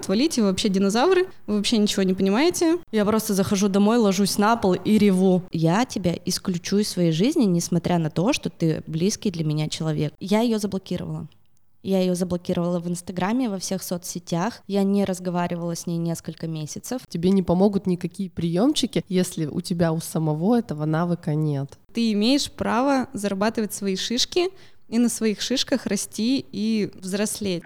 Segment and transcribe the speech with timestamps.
[0.00, 2.78] Отвалите, вы вообще динозавры, вы вообще ничего не понимаете.
[2.90, 5.42] Я просто захожу домой, ложусь на пол и реву.
[5.52, 10.14] Я тебя исключу из своей жизни, несмотря на то, что ты близкий для меня человек.
[10.18, 11.28] Я ее заблокировала.
[11.82, 14.62] Я ее заблокировала в Инстаграме, во всех соцсетях.
[14.66, 17.02] Я не разговаривала с ней несколько месяцев.
[17.06, 21.78] Тебе не помогут никакие приемчики, если у тебя у самого этого навыка нет.
[21.92, 24.48] Ты имеешь право зарабатывать свои шишки
[24.88, 27.64] и на своих шишках расти и взрослеть.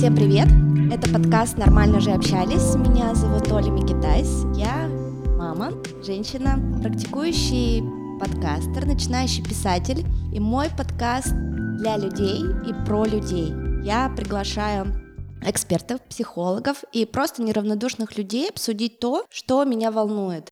[0.00, 0.48] Всем привет!
[0.90, 2.74] Это подкаст «Нормально же общались».
[2.74, 4.44] Меня зовут Оля Микитайс.
[4.56, 4.88] Я
[5.36, 7.82] мама, женщина, практикующий
[8.18, 10.06] подкастер, начинающий писатель.
[10.32, 11.34] И мой подкаст
[11.80, 13.52] для людей и про людей.
[13.84, 14.86] Я приглашаю
[15.42, 20.48] экспертов, психологов и просто неравнодушных людей обсудить то, что меня волнует.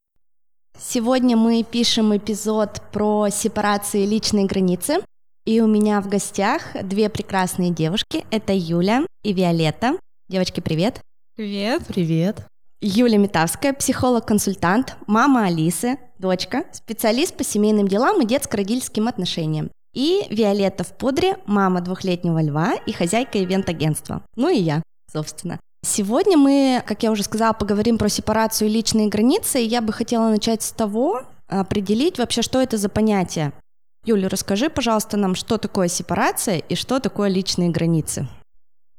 [0.78, 4.98] Сегодня мы пишем эпизод про сепарации личной границы.
[5.48, 8.26] И у меня в гостях две прекрасные девушки.
[8.30, 9.96] Это Юля и Виолетта.
[10.28, 11.00] Девочки, привет.
[11.36, 11.86] Привет.
[11.86, 12.44] Привет.
[12.82, 19.70] Юля Метавская, психолог-консультант, мама Алисы, дочка, специалист по семейным делам и детско-родительским отношениям.
[19.94, 24.20] И Виолетта в пудре, мама двухлетнего льва и хозяйка ивент-агентства.
[24.36, 25.58] Ну и я, собственно.
[25.82, 29.62] Сегодня мы, как я уже сказала, поговорим про сепарацию и личные границы.
[29.62, 33.54] И я бы хотела начать с того, определить вообще, что это за понятие.
[34.04, 38.28] Юля, расскажи, пожалуйста, нам, что такое сепарация и что такое личные границы.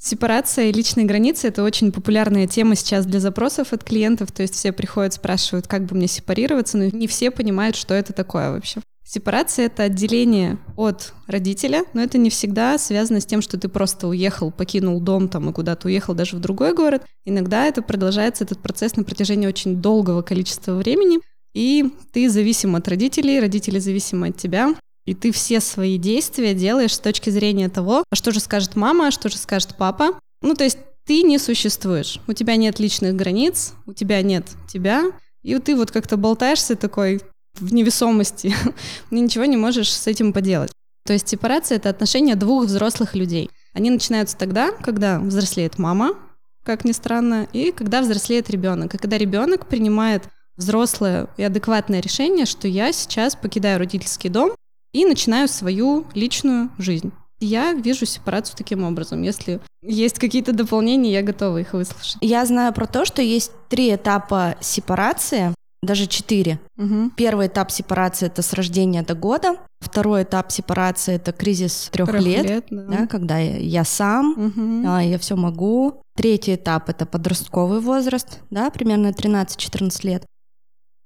[0.02, 4.54] Сепарация и личные границы— это очень популярная тема сейчас для запросов от клиентов, то есть
[4.54, 8.80] все приходят, спрашивают, как бы мне сепарироваться, но не все понимают, что это такое вообще.
[9.06, 14.08] Сепарация— это отделение от родителя, но это не всегда связано с тем, что ты просто
[14.08, 17.04] уехал, покинул дом там и куда-то уехал даже в другой город.
[17.26, 21.20] Иногда это продолжается, этот процесс на протяжении очень долгого количества времени,
[21.54, 24.76] и ты зависим от родителей, родители зависимы от тебя,
[25.10, 29.08] и ты все свои действия делаешь с точки зрения того, а что же скажет мама,
[29.08, 30.20] а что же скажет папа.
[30.44, 35.12] Ну, то есть ты не существуешь, у тебя нет личных границ, у тебя нет тебя,
[35.42, 37.22] и ты вот как-то болтаешься такой
[37.56, 38.54] в невесомости,
[39.10, 40.72] и ничего не можешь с этим поделать.
[41.08, 43.50] То есть сепарация— это отношения двух взрослых людей.
[43.74, 46.14] Они начинаются тогда, когда взрослеет мама,
[46.64, 48.94] как ни странно, и когда взрослеет ребенок.
[48.94, 54.52] И когда ребенок принимает взрослое и адекватное решение, что я сейчас покидаю родительский дом
[54.94, 57.12] и начинаю свою личную жизнь.
[57.40, 59.22] Я вижу сепарацию таким образом.
[59.22, 62.18] Если есть какие-то дополнения, я готова их выслушать.
[62.22, 66.60] Я знаю про то, что есть три этапа сепарации, даже четыре.
[66.78, 67.12] Угу.
[67.16, 69.56] Первый этап сепарации это с рождения до года.
[69.80, 72.84] Второй этап сепарации это кризис трех лет, лет да.
[72.84, 74.84] Да, когда я, сам, угу.
[74.86, 76.02] а, я все могу.
[76.18, 80.26] Третий этап это подростковый возраст, да, примерно 13-14 лет.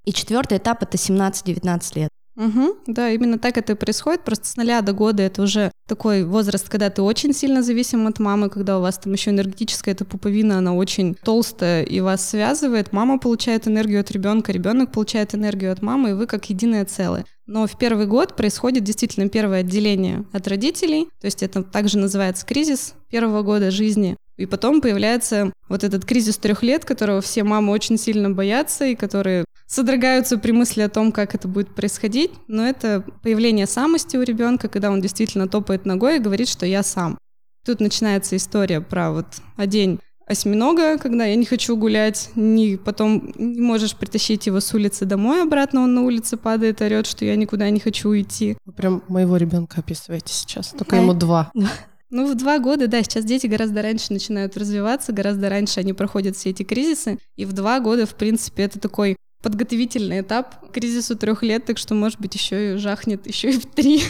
[0.05, 2.09] И четвертый этап это 17-19 лет.
[2.35, 4.23] Угу, да, именно так это и происходит.
[4.23, 8.19] Просто с нуля до года это уже такой возраст, когда ты очень сильно зависим от
[8.19, 12.91] мамы, когда у вас там еще энергетическая эта пуповина, она очень толстая и вас связывает.
[12.91, 17.25] Мама получает энергию от ребенка, ребенок получает энергию от мамы, и вы как единое целое.
[17.45, 22.45] Но в первый год происходит действительно первое отделение от родителей, то есть это также называется
[22.45, 24.15] кризис первого года жизни.
[24.37, 28.95] И потом появляется вот этот кризис трех лет, которого все мамы очень сильно боятся и
[28.95, 32.31] которые содрогаются при мысли о том, как это будет происходить.
[32.47, 36.83] Но это появление самости у ребенка, когда он действительно топает ногой и говорит, что я
[36.83, 37.17] сам.
[37.65, 39.25] Тут начинается история про вот
[39.57, 45.05] одень осьминога, когда я не хочу гулять, не, потом не можешь притащить его с улицы
[45.05, 48.55] домой обратно, он на улице падает, орет, что я никуда не хочу уйти.
[48.65, 51.51] Вы прям моего ребенка описываете сейчас, только ему два.
[52.09, 56.37] Ну, в два года, да, сейчас дети гораздо раньше начинают развиваться, гораздо раньше они проходят
[56.37, 61.15] все эти кризисы, и в два года, в принципе, это такой подготовительный этап к кризису
[61.15, 64.01] трех лет, так что, может быть, еще и жахнет, еще и в три.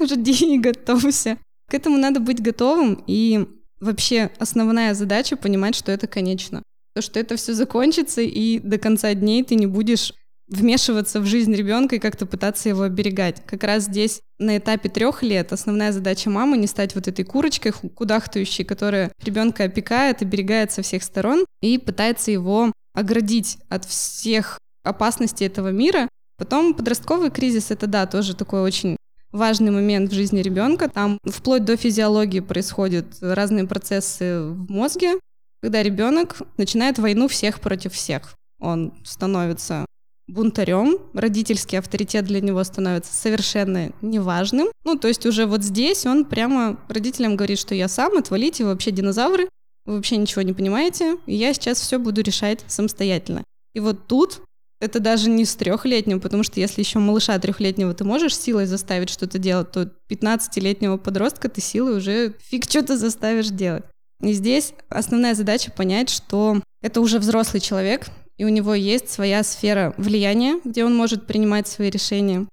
[0.00, 1.38] Жди и готовься.
[1.70, 3.46] К этому надо быть готовым, и
[3.78, 6.62] вообще основная задача понимать, что это конечно.
[6.94, 10.14] То, что это все закончится, и до конца дней ты не будешь
[10.48, 13.42] вмешиваться в жизнь ребенка и как-то пытаться его оберегать.
[13.44, 17.72] Как раз здесь на этапе трех лет основная задача мамы не стать вот этой курочкой
[17.72, 24.58] кудахтающей, которая ребенка опекает, оберегает со всех сторон и пытается его оградить от всех
[24.88, 26.08] опасностей этого мира.
[26.36, 28.96] Потом подростковый кризис это да, тоже такой очень
[29.32, 30.88] важный момент в жизни ребенка.
[30.88, 35.14] Там вплоть до физиологии происходят разные процессы в мозге,
[35.62, 38.34] когда ребенок начинает войну всех против всех.
[38.60, 39.84] Он становится
[40.28, 44.68] бунтарем, родительский авторитет для него становится совершенно неважным.
[44.84, 48.70] Ну, то есть уже вот здесь он прямо родителям говорит, что я сам, отвалите, вы
[48.70, 49.48] вообще динозавры,
[49.86, 53.42] вы вообще ничего не понимаете, и я сейчас все буду решать самостоятельно.
[53.74, 54.42] И вот тут
[54.80, 59.10] Это даже не с трехлетним, потому что если еще малыша трехлетнего ты можешь силой заставить
[59.10, 63.84] что-то делать, то 15-летнего подростка ты силой уже фиг что-то заставишь делать.
[64.22, 69.42] И здесь основная задача понять, что это уже взрослый человек, и у него есть своя
[69.42, 72.46] сфера влияния, где он может принимать свои решения.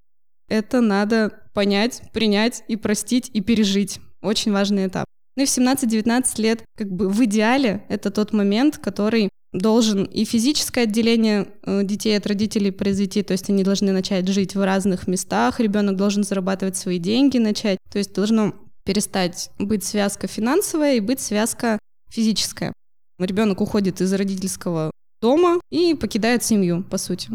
[0.47, 3.99] Это надо понять, принять и простить и пережить.
[4.21, 5.05] Очень важный этап.
[5.35, 10.25] Ну и в 17-19 лет, как бы в идеале, это тот момент, который должен и
[10.25, 15.07] физическое отделение э, детей от родителей произойти, то есть они должны начать жить в разных
[15.07, 18.53] местах, ребенок должен зарабатывать свои деньги, начать, то есть должно
[18.83, 21.79] перестать быть связка финансовая и быть связка
[22.09, 22.73] физическая.
[23.17, 24.91] Ребенок уходит из родительского
[25.21, 27.29] дома и покидает семью, по сути.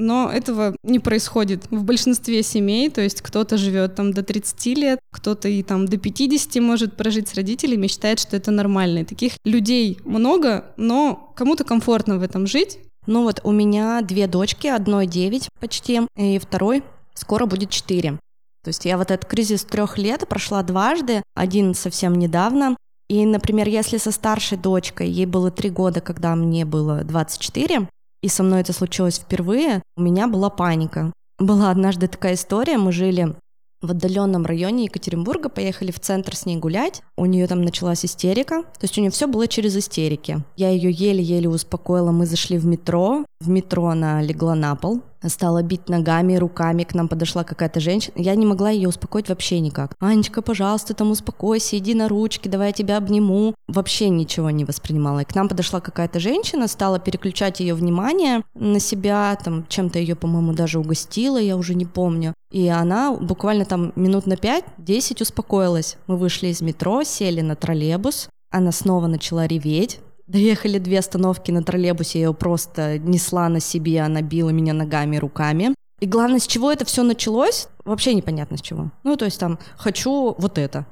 [0.00, 4.98] Но этого не происходит в большинстве семей, то есть кто-то живет там до 30 лет,
[5.12, 9.00] кто-то и там до 50 может прожить с родителями, считает, что это нормально.
[9.00, 12.78] И таких людей много, но кому-то комфортно в этом жить.
[13.06, 16.82] Ну вот у меня две дочки, одной 9 почти, и второй
[17.12, 18.12] скоро будет 4.
[18.12, 22.74] То есть я вот этот кризис трех лет прошла дважды, один совсем недавно.
[23.10, 27.86] И, например, если со старшей дочкой, ей было три года, когда мне было 24,
[28.22, 31.12] и со мной это случилось впервые, у меня была паника.
[31.38, 33.34] Была однажды такая история, мы жили
[33.82, 37.02] в отдаленном районе Екатеринбурга, поехали в центр с ней гулять.
[37.16, 40.44] У нее там началась истерика, то есть у нее все было через истерики.
[40.56, 45.62] Я ее еле-еле успокоила, мы зашли в метро, в метро она легла на пол, стала
[45.62, 48.14] бить ногами, руками, к нам подошла какая-то женщина.
[48.16, 49.94] Я не могла ее успокоить вообще никак.
[50.00, 53.54] Анечка, пожалуйста, там успокойся, иди на ручки, давай я тебя обниму.
[53.68, 55.20] Вообще ничего не воспринимала.
[55.20, 60.16] И к нам подошла какая-то женщина, стала переключать ее внимание на себя, там чем-то ее,
[60.16, 62.34] по-моему, даже угостила, я уже не помню.
[62.50, 65.96] И она буквально там минут на 5-10 успокоилась.
[66.06, 70.00] Мы вышли из метро, сели на троллейбус, она снова начала реветь,
[70.30, 75.16] Доехали две остановки на троллейбусе, я ее просто несла на себе, она била меня ногами,
[75.16, 75.74] руками.
[75.98, 78.92] И главное, с чего это все началось, вообще непонятно с чего.
[79.02, 80.86] Ну, то есть там, хочу вот это.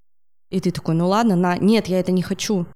[0.50, 2.66] И ты такой, ну ладно, на, нет, я это не хочу.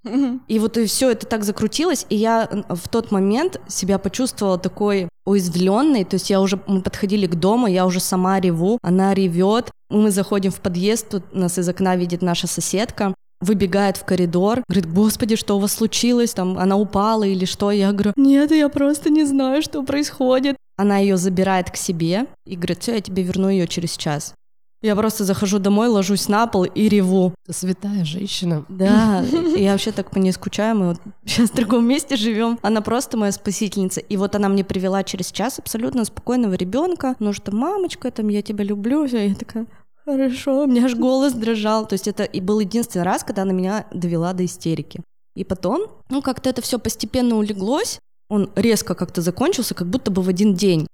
[0.47, 5.09] И вот и все это так закрутилось, и я в тот момент себя почувствовала такой
[5.26, 9.73] уязвленной, то есть я уже, мы подходили к дому, я уже сама реву, она ревет,
[9.91, 14.91] мы заходим в подъезд, тут нас из окна видит наша соседка, выбегает в коридор, говорит,
[14.91, 17.71] господи, что у вас случилось, там, она упала или что?
[17.71, 20.56] Я говорю, нет, я просто не знаю, что происходит.
[20.79, 24.35] Она ее забирает к себе и говорит, все, я тебе верну ее через час.
[24.83, 27.33] Я просто захожу домой, ложусь на пол и реву.
[27.49, 28.65] Святая женщина.
[28.69, 29.25] Да,
[29.56, 32.59] я вообще так по ней скучаю, мы вот сейчас в другом месте живем.
[32.62, 34.00] Она просто моя спасительница.
[34.00, 38.43] И вот она мне привела через час абсолютно спокойного ребенка, ну что, мамочка, там, я
[38.43, 39.05] тебя люблю.
[39.05, 39.67] Я такая,
[40.04, 41.87] Хорошо, у меня аж голос дрожал.
[41.87, 45.00] То есть это и был единственный раз, когда она меня довела до истерики.
[45.34, 50.22] И потом, ну, как-то это все постепенно улеглось, он резко как-то закончился, как будто бы
[50.22, 50.87] в один день.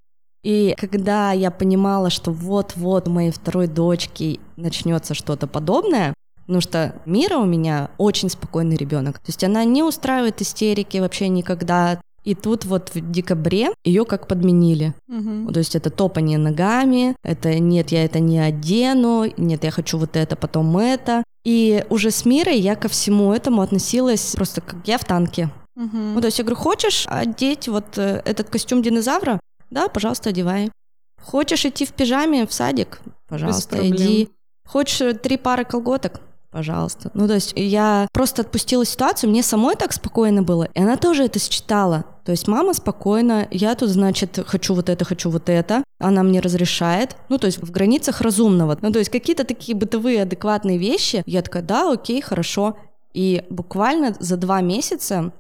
[0.45, 6.95] И когда я понимала, что вот-вот у моей второй дочки начнется что-то подобное, потому что
[7.05, 9.19] Мира у меня очень спокойный ребенок.
[9.19, 12.01] То есть она не устраивает истерики вообще никогда.
[12.29, 14.93] И тут вот в декабре ее как подменили.
[15.09, 15.51] Угу.
[15.51, 20.15] То есть это топание ногами, это нет, я это не одену, нет, я хочу вот
[20.15, 21.25] это, потом это.
[21.47, 25.49] И уже с мирой я ко всему этому относилась просто как я в танке.
[25.75, 25.97] Угу.
[25.97, 29.41] Ну, то есть я говорю, хочешь одеть вот э, этот костюм динозавра?
[29.71, 30.71] Да, пожалуйста, одевай.
[31.23, 33.01] Хочешь идти в пижаме в садик?
[33.27, 34.29] Пожалуйста, иди.
[34.67, 36.21] Хочешь три пары колготок?
[36.59, 37.13] Пожалуйста.
[37.15, 41.25] Ну, то есть я просто отпустила ситуацию, мне самой так спокойно было, и она тоже
[41.25, 42.05] это считала.
[42.25, 46.41] То есть мама спокойно, я тут, значит, хочу вот это, хочу вот это, она мне
[46.41, 48.77] разрешает, ну, то есть в границах разумного.
[48.83, 52.77] Ну, то есть какие-то такие бытовые адекватные вещи, я такая, да, окей, хорошо.
[53.15, 55.33] И буквально за два месяца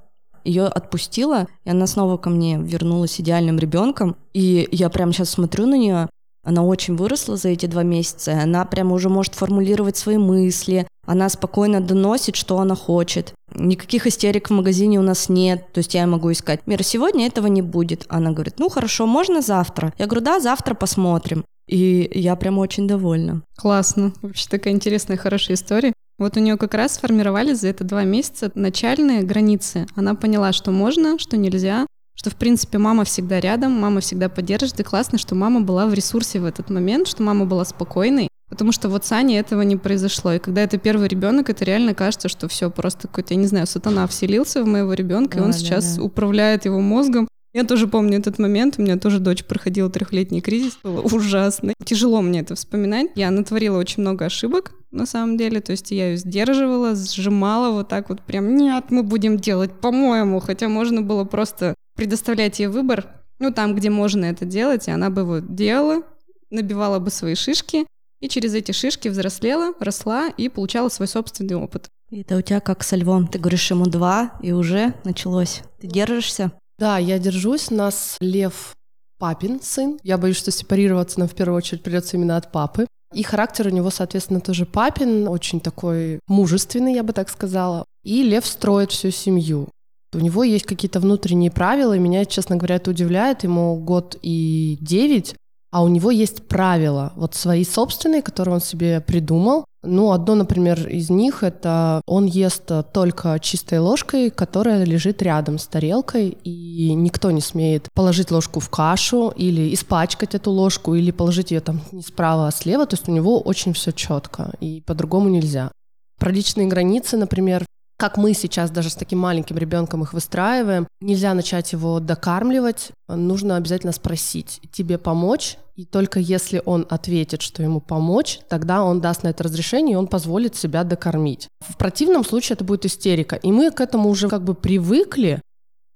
[0.44, 4.14] ее отпустила, и она снова ко мне вернулась идеальным ребенком.
[4.34, 6.08] И я прямо сейчас смотрю на нее,
[6.48, 11.28] она очень выросла за эти два месяца, она прямо уже может формулировать свои мысли, она
[11.28, 13.34] спокойно доносит, что она хочет.
[13.54, 16.66] Никаких истерик в магазине у нас нет, то есть я могу искать.
[16.66, 18.06] Мира, сегодня этого не будет.
[18.08, 19.92] Она говорит, ну хорошо, можно завтра?
[19.98, 21.44] Я говорю, да, завтра посмотрим.
[21.68, 23.42] И я прям очень довольна.
[23.58, 24.14] Классно.
[24.22, 25.92] Вообще такая интересная, хорошая история.
[26.18, 29.86] Вот у нее как раз сформировались за это два месяца начальные границы.
[29.94, 31.86] Она поняла, что можно, что нельзя,
[32.18, 35.94] что, в принципе, мама всегда рядом, мама всегда поддержит, и классно, что мама была в
[35.94, 39.76] ресурсе в этот момент, что мама была спокойной, Потому что вот с Аней этого не
[39.76, 40.32] произошло.
[40.32, 43.66] И когда это первый ребенок, это реально кажется, что все просто какой-то, я не знаю,
[43.66, 46.02] сатана вселился в моего ребенка, да, и он да, сейчас да.
[46.02, 47.28] управляет его мозгом.
[47.52, 48.76] Я тоже помню этот момент.
[48.78, 50.78] У меня тоже дочь проходила трехлетний кризис.
[50.82, 51.74] Было ужасно.
[51.84, 53.10] Тяжело мне это вспоминать.
[53.16, 55.60] Я натворила очень много ошибок, на самом деле.
[55.60, 60.40] То есть я ее сдерживала, сжимала вот так вот прям, нет, мы будем делать по-моему.
[60.40, 63.06] Хотя можно было просто предоставлять ей выбор,
[63.40, 66.02] Ну, там, где можно это делать, и она бы вот делала,
[66.50, 67.86] набивала бы свои шишки,
[68.20, 71.88] и через эти шишки взрослела, росла и получала свой собственный опыт.
[72.10, 73.26] Это у тебя как со львом.
[73.26, 75.62] Ты говоришь ему два, и уже началось.
[75.80, 76.52] Ты держишься?
[76.78, 77.70] Да, я держусь.
[77.70, 78.74] У нас лев
[79.18, 79.98] папин сын.
[80.02, 82.86] Я боюсь, что сепарироваться нам в первую очередь придется именно от папы.
[83.14, 87.84] И характер у него, соответственно, тоже папин, очень такой мужественный, я бы так сказала.
[88.04, 89.68] И лев строит всю семью.
[90.14, 93.44] У него есть какие-то внутренние правила, и меня, честно говоря, это удивляет.
[93.44, 95.34] Ему год и девять,
[95.70, 99.64] а у него есть правила, вот свои собственные, которые он себе придумал.
[99.84, 105.66] Ну, одно, например, из них— это он ест только чистой ложкой, которая лежит рядом с
[105.66, 111.52] тарелкой, и никто не смеет положить ложку в кашу или испачкать эту ложку, или положить
[111.52, 112.86] ее там не справа, а слева.
[112.86, 115.70] То есть у него очень все четко, и по-другому нельзя.
[116.18, 117.64] Про личные границы, например,
[117.98, 123.56] как мы сейчас даже с таким маленьким ребенком их выстраиваем, нельзя начать его докармливать, нужно
[123.56, 129.24] обязательно спросить, тебе помочь, и только если он ответит, что ему помочь, тогда он даст
[129.24, 131.48] на это разрешение, и он позволит себя докормить.
[131.60, 133.34] В противном случае это будет истерика.
[133.34, 135.40] И мы к этому уже как бы привыкли,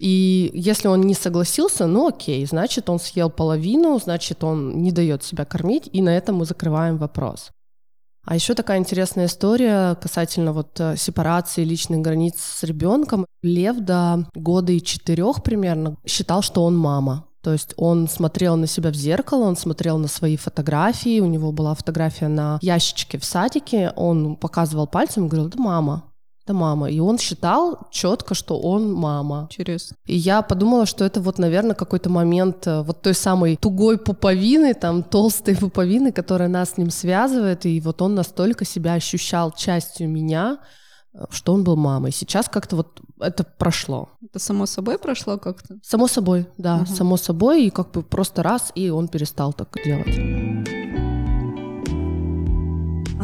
[0.01, 5.23] и если он не согласился, ну окей, значит он съел половину, значит он не дает
[5.23, 7.53] себя кормить, и на этом мы закрываем вопрос.
[8.25, 13.27] А еще такая интересная история касательно вот э, сепарации личных границ с ребенком.
[13.43, 17.27] Лев до года и четырех примерно считал, что он мама.
[17.43, 21.51] То есть он смотрел на себя в зеркало, он смотрел на свои фотографии, у него
[21.51, 26.05] была фотография на ящичке в садике, он показывал пальцем и говорил, да мама,
[26.45, 26.91] это мама.
[26.91, 29.49] И он считал четко, что он мама.
[29.51, 29.97] Интересно.
[30.07, 34.75] И я подумала, что это вот, наверное, какой-то момент э, вот той самой тугой пуповины,
[34.75, 37.65] там, толстой пуповины, которая нас с ним связывает.
[37.67, 40.59] И вот он настолько себя ощущал частью меня,
[41.15, 42.11] э, что он был мамой.
[42.13, 44.09] Сейчас как-то вот это прошло.
[44.23, 45.79] Это само собой прошло как-то?
[45.83, 46.87] Само собой, да, угу.
[46.87, 47.67] само собой.
[47.67, 50.82] И как бы просто раз, и он перестал так делать.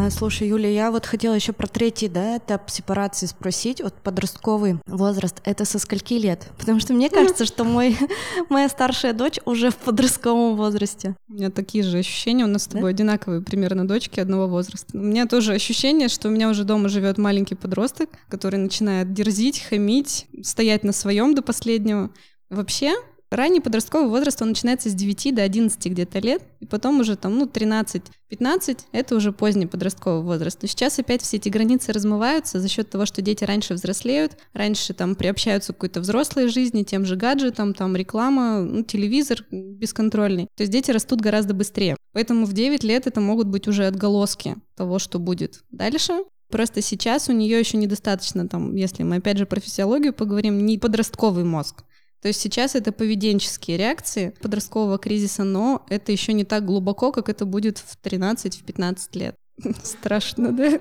[0.01, 3.83] А, слушай, Юля, я вот хотела еще про третий да, этап сепарации спросить.
[3.83, 6.53] Вот подростковый возраст, это со скольки лет?
[6.57, 7.99] Потому что мне кажется, что мой,
[8.49, 11.17] моя старшая дочь уже в подростковом возрасте.
[11.29, 12.95] У меня такие же ощущения, у нас с тобой да?
[12.95, 14.97] одинаковые примерно дочки одного возраста.
[14.97, 19.59] У меня тоже ощущение, что у меня уже дома живет маленький подросток, который начинает дерзить,
[19.69, 22.11] хамить, стоять на своем до последнего.
[22.51, 22.95] Вообще,
[23.31, 27.39] Ранний подростковый возраст, он начинается с 9 до 11 где-то лет, и потом уже там,
[27.39, 30.59] ну, 13-15, это уже поздний подростковый возраст.
[30.63, 34.95] Но сейчас опять все эти границы размываются за счет того, что дети раньше взрослеют, раньше
[34.95, 40.49] там приобщаются к какой-то взрослой жизни, тем же гаджетам, там реклама, ну, телевизор бесконтрольный.
[40.57, 41.97] То есть дети растут гораздо быстрее.
[42.13, 46.15] Поэтому в 9 лет это могут быть уже отголоски того, что будет дальше.
[46.51, 50.79] Просто сейчас у нее еще недостаточно, там, если мы опять же про физиологию поговорим, не
[50.79, 51.85] подростковый мозг.
[52.21, 57.29] То есть сейчас это поведенческие реакции подросткового кризиса, но это еще не так глубоко, как
[57.29, 59.35] это будет в 13-15 лет.
[59.83, 60.79] Страшно, да?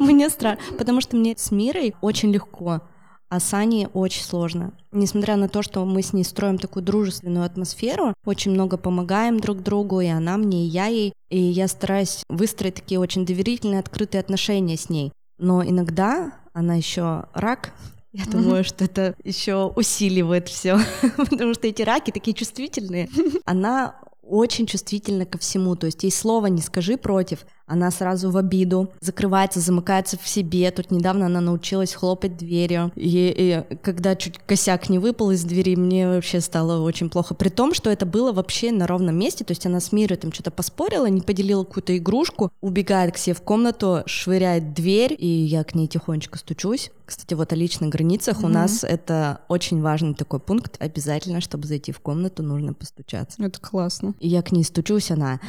[0.00, 2.82] Мне страшно, потому что мне с Мирой очень легко,
[3.28, 4.72] а с Аней очень сложно.
[4.92, 9.62] Несмотря на то, что мы с ней строим такую дружественную атмосферу, очень много помогаем друг
[9.62, 14.20] другу, и она мне, и я ей, и я стараюсь выстроить такие очень доверительные, открытые
[14.20, 15.12] отношения с ней.
[15.38, 17.72] Но иногда она еще рак,
[18.16, 20.78] я думаю, что это еще усиливает все,
[21.16, 23.10] потому что эти раки такие чувствительные.
[23.44, 28.36] Она очень чувствительна ко всему, то есть ей слова не скажи против, она сразу в
[28.36, 30.70] обиду, закрывается, замыкается в себе.
[30.70, 32.92] Тут недавно она научилась хлопать дверью.
[32.94, 37.34] И, и когда чуть косяк не выпал из двери, мне вообще стало очень плохо.
[37.34, 40.32] При том, что это было вообще на ровном месте, то есть она с Мирой там
[40.32, 45.64] что-то поспорила, не поделила какую-то игрушку, убегает к себе в комнату, швыряет дверь, и я
[45.64, 46.90] к ней тихонечко стучусь.
[47.04, 48.46] Кстати, вот о личных границах mm-hmm.
[48.46, 50.76] у нас это очень важный такой пункт.
[50.80, 53.42] Обязательно, чтобы зайти в комнату, нужно постучаться.
[53.42, 54.14] Это классно.
[54.18, 55.40] И я к ней стучусь, она,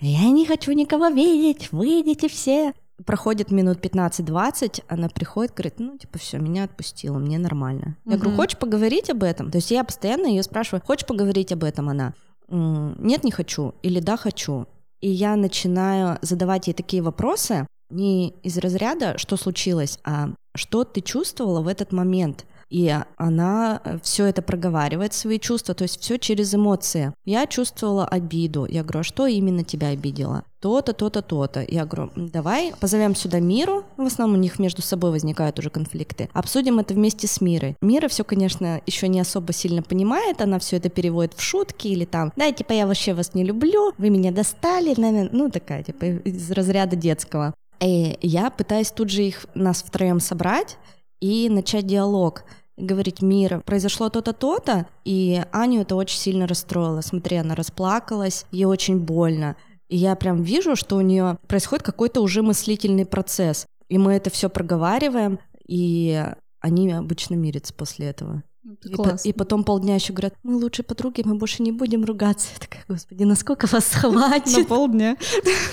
[0.00, 2.74] я не хочу никого видеть, выйдите, все.
[3.04, 7.96] Проходит минут 15-20, она приходит, говорит, ну, типа, все, меня отпустила, мне нормально.
[8.04, 9.50] Я говорю, хочешь поговорить об этом?
[9.50, 11.88] То есть я постоянно ее спрашиваю, хочешь поговорить об этом?
[11.88, 12.14] Она,
[12.48, 14.66] нет, не хочу, или да, хочу.
[15.00, 21.00] И я начинаю задавать ей такие вопросы, не из разряда, что случилось, а что ты
[21.00, 22.46] чувствовала в этот момент.
[22.74, 27.12] И она э, все это проговаривает, свои чувства, то есть все через эмоции.
[27.24, 28.66] Я чувствовала обиду.
[28.68, 30.42] Я говорю, а что именно тебя обидело?
[30.58, 31.64] То-то, то-то, то-то.
[31.68, 33.84] Я говорю, давай позовем сюда Миру.
[33.96, 36.28] В основном у них между собой возникают уже конфликты.
[36.32, 37.76] Обсудим это вместе с Мирой.
[37.80, 40.42] Мира все, конечно, еще не особо сильно понимает.
[40.42, 43.92] Она все это переводит в шутки или там, да, типа, я вообще вас не люблю,
[43.98, 47.54] вы меня достали, наверное, ну, такая, типа, из разряда детского.
[47.78, 50.76] И я пытаюсь тут же их, нас втроем собрать
[51.20, 52.42] и начать диалог.
[52.76, 57.00] Говорить, Мира, произошло то-то, то-то, и Аню это очень сильно расстроило.
[57.00, 59.56] Смотри, она расплакалась, ей очень больно.
[59.88, 63.66] И я прям вижу, что у нее происходит какой-то уже мыслительный процесс.
[63.88, 66.24] И мы это все проговариваем, и
[66.60, 68.42] они обычно мирятся после этого.
[68.84, 72.48] И, по, и потом полдня еще говорят, мы лучшие подруги, мы больше не будем ругаться.
[72.54, 74.56] Я такая, господи, насколько вас хватит?
[74.56, 75.16] На полдня.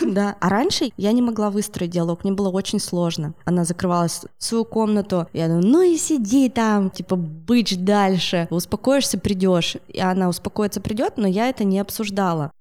[0.02, 0.36] Да.
[0.42, 3.34] А раньше я не могла выстроить диалог, мне было очень сложно.
[3.46, 8.48] Она закрывалась в свою комнату, я думаю, ну и сиди там, типа, быть дальше.
[8.50, 9.78] Успокоишься, придешь.
[9.88, 12.52] И она успокоится, придет, но я это не обсуждала.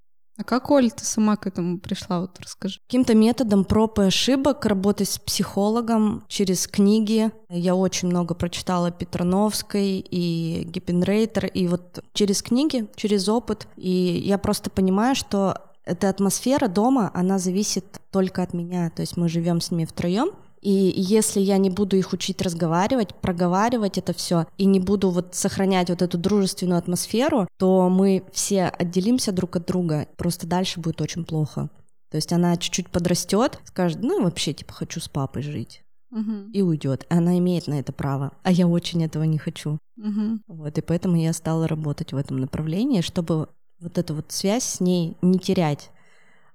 [0.41, 2.23] А как, Оль, ты сама к этому пришла?
[2.23, 2.81] Вот расскажи.
[2.87, 7.31] Каким-то методом проб и ошибок, работать с психологом через книги.
[7.51, 13.69] Я очень много прочитала Петрановской и Гиппенрейтер, и вот через книги, через опыт.
[13.77, 18.89] И я просто понимаю, что эта атмосфера дома, она зависит только от меня.
[18.89, 20.31] То есть мы живем с ними втроем,
[20.61, 25.35] и если я не буду их учить разговаривать, проговаривать это все, и не буду вот
[25.35, 31.01] сохранять вот эту дружественную атмосферу, то мы все отделимся друг от друга, просто дальше будет
[31.01, 31.71] очень плохо.
[32.11, 35.83] То есть она чуть-чуть подрастет, скажет, ну вообще типа хочу с папой жить.
[36.11, 36.51] Угу.
[36.53, 37.07] И уйдет.
[37.09, 38.33] Она имеет на это право.
[38.43, 39.79] А я очень этого не хочу.
[39.97, 40.41] Угу.
[40.49, 43.49] Вот, и поэтому я стала работать в этом направлении, чтобы
[43.79, 45.91] вот эту вот связь с ней не терять.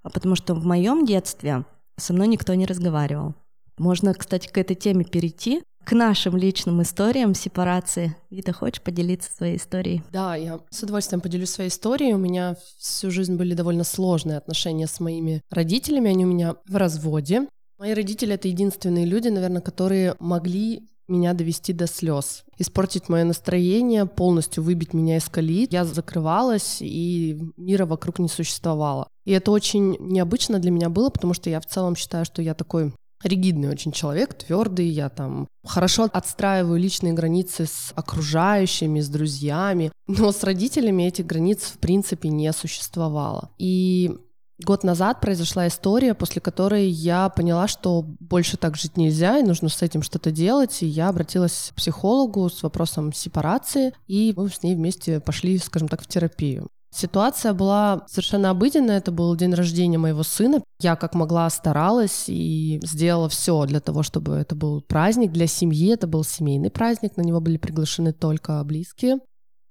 [0.04, 1.64] А потому что в моем детстве
[1.98, 3.34] со мной никто не разговаривал.
[3.78, 8.16] Можно, кстати, к этой теме перейти, к нашим личным историям сепарации.
[8.32, 10.02] Вита, хочешь поделиться своей историей?
[10.12, 12.14] Да, я с удовольствием поделюсь своей историей.
[12.14, 16.10] У меня всю жизнь были довольно сложные отношения с моими родителями.
[16.10, 17.48] Они у меня в разводе.
[17.78, 24.08] Мои родители— это единственные люди, наверное, которые могли меня довести до слез, испортить мое настроение,
[24.08, 25.68] полностью выбить меня из колеи.
[25.70, 29.08] Я закрывалась, и мира вокруг не существовало.
[29.26, 32.56] И это очень необычно для меня было, потому что я в целом считаю, что я
[32.56, 32.92] такой
[33.26, 40.32] ригидный очень человек, твердый, я там хорошо отстраиваю личные границы с окружающими, с друзьями, но
[40.32, 43.50] с родителями этих границ в принципе не существовало.
[43.58, 44.16] И
[44.64, 49.70] год назад произошла история, после которой я поняла, что больше так жить нельзя, и нужно
[49.70, 54.64] с этим что-то делать, и я обратилась к психологу с вопросом сепарации, и мы с
[54.64, 56.70] ней вместе пошли, скажем так, в терапию.
[56.96, 59.00] Ситуация была совершенно обыденная.
[59.00, 60.64] Это был день рождения моего сына.
[60.80, 65.94] Я как могла старалась и сделала все для того, чтобы это был праздник для семьи.
[65.94, 67.18] Это был семейный праздник.
[67.18, 69.18] На него были приглашены только близкие.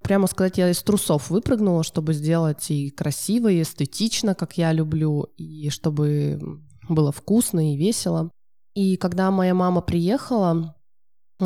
[0.03, 5.23] Прямо сказать, я из трусов выпрыгнула, чтобы сделать и красиво, и эстетично, как я люблю,
[5.35, 8.29] и чтобы было вкусно и весело.
[8.75, 10.75] И когда моя мама приехала,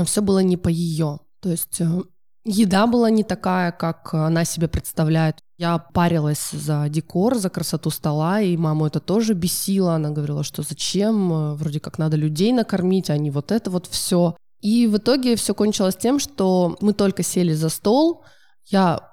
[0.03, 1.19] все было не по ее.
[1.39, 2.01] То есть э,
[2.43, 5.37] Еда была не такая, как она себе представляет.
[5.59, 9.95] Я парилась за декор, за красоту стола, и маму это тоже бесило.
[9.95, 14.37] Она говорила, что зачем, вроде как надо людей накормить, а не вот это вот все.
[14.61, 18.23] И в итоге все кончилось тем, что мы только сели за стол,
[18.67, 19.08] я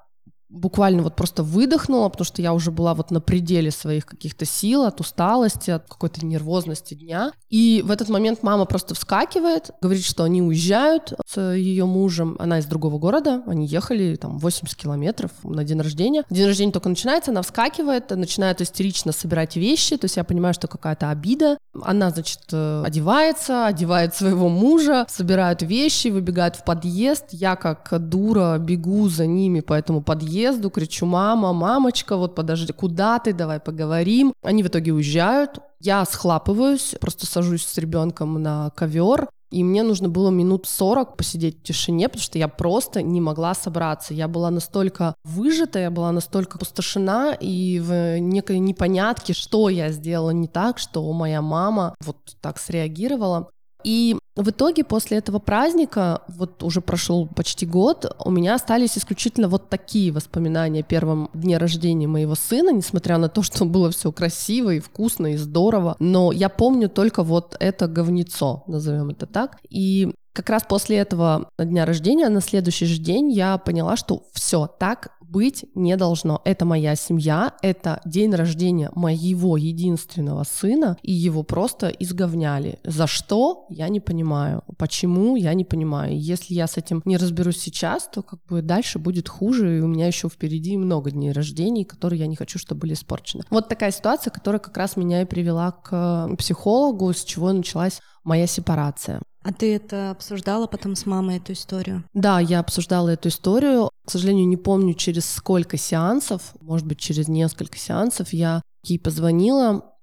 [0.49, 4.83] буквально вот просто выдохнула, потому что я уже была вот на пределе своих каких-то сил,
[4.83, 7.31] от усталости, от какой-то нервозности дня.
[7.49, 12.35] И в этот момент мама просто вскакивает, говорит, что они уезжают с ее мужем.
[12.39, 16.23] Она из другого города, они ехали там 80 километров на день рождения.
[16.29, 20.67] День рождения только начинается, она вскакивает, начинает истерично собирать вещи, то есть я понимаю, что
[20.67, 21.57] какая-то обида.
[21.83, 27.25] Она, значит, э, одевается, одевает своего мужа, собирают вещи, выбегает в подъезд.
[27.31, 32.71] Я как дура бегу за ними по этому подъезду, подъезду, кричу, мама, мамочка, вот подожди,
[32.71, 34.33] куда ты, давай поговорим.
[34.43, 40.09] Они в итоге уезжают, я схлапываюсь, просто сажусь с ребенком на ковер, и мне нужно
[40.09, 44.13] было минут 40 посидеть в тишине, потому что я просто не могла собраться.
[44.13, 50.31] Я была настолько выжата, я была настолько пустошена и в некой непонятке, что я сделала
[50.31, 53.49] не так, что моя мама вот так среагировала.
[53.87, 59.47] И в итоге после этого праздника, вот уже прошел почти год, у меня остались исключительно
[59.47, 64.11] вот такие воспоминания о первом дне рождения моего сына, несмотря на то, что было все
[64.11, 65.95] красиво и вкусно и здорово.
[65.99, 69.55] Но я помню только вот это говнецо, назовем это так.
[69.69, 74.67] И как раз после этого дня рождения, на следующий же день я поняла, что все
[74.67, 76.41] так быть не должно.
[76.45, 82.79] Это моя семья, это день рождения моего единственного сына, и его просто изговняли.
[82.83, 83.65] За что?
[83.69, 84.63] Я не понимаю.
[84.77, 85.35] Почему?
[85.35, 86.19] Я не понимаю.
[86.19, 89.87] Если я с этим не разберусь сейчас, то как бы дальше будет хуже, и у
[89.87, 93.43] меня еще впереди много дней рождений, которые я не хочу, чтобы были испорчены.
[93.49, 98.47] Вот такая ситуация, которая как раз меня и привела к психологу, с чего началась моя
[98.47, 99.21] сепарация.
[99.47, 102.03] А ты это обсуждала потом с мамой, эту историю?
[102.13, 103.89] Да, я обсуждала эту историю.
[104.05, 109.93] К сожалению, не помню, через сколько сеансов, может быть, через несколько сеансов я ей позвонила.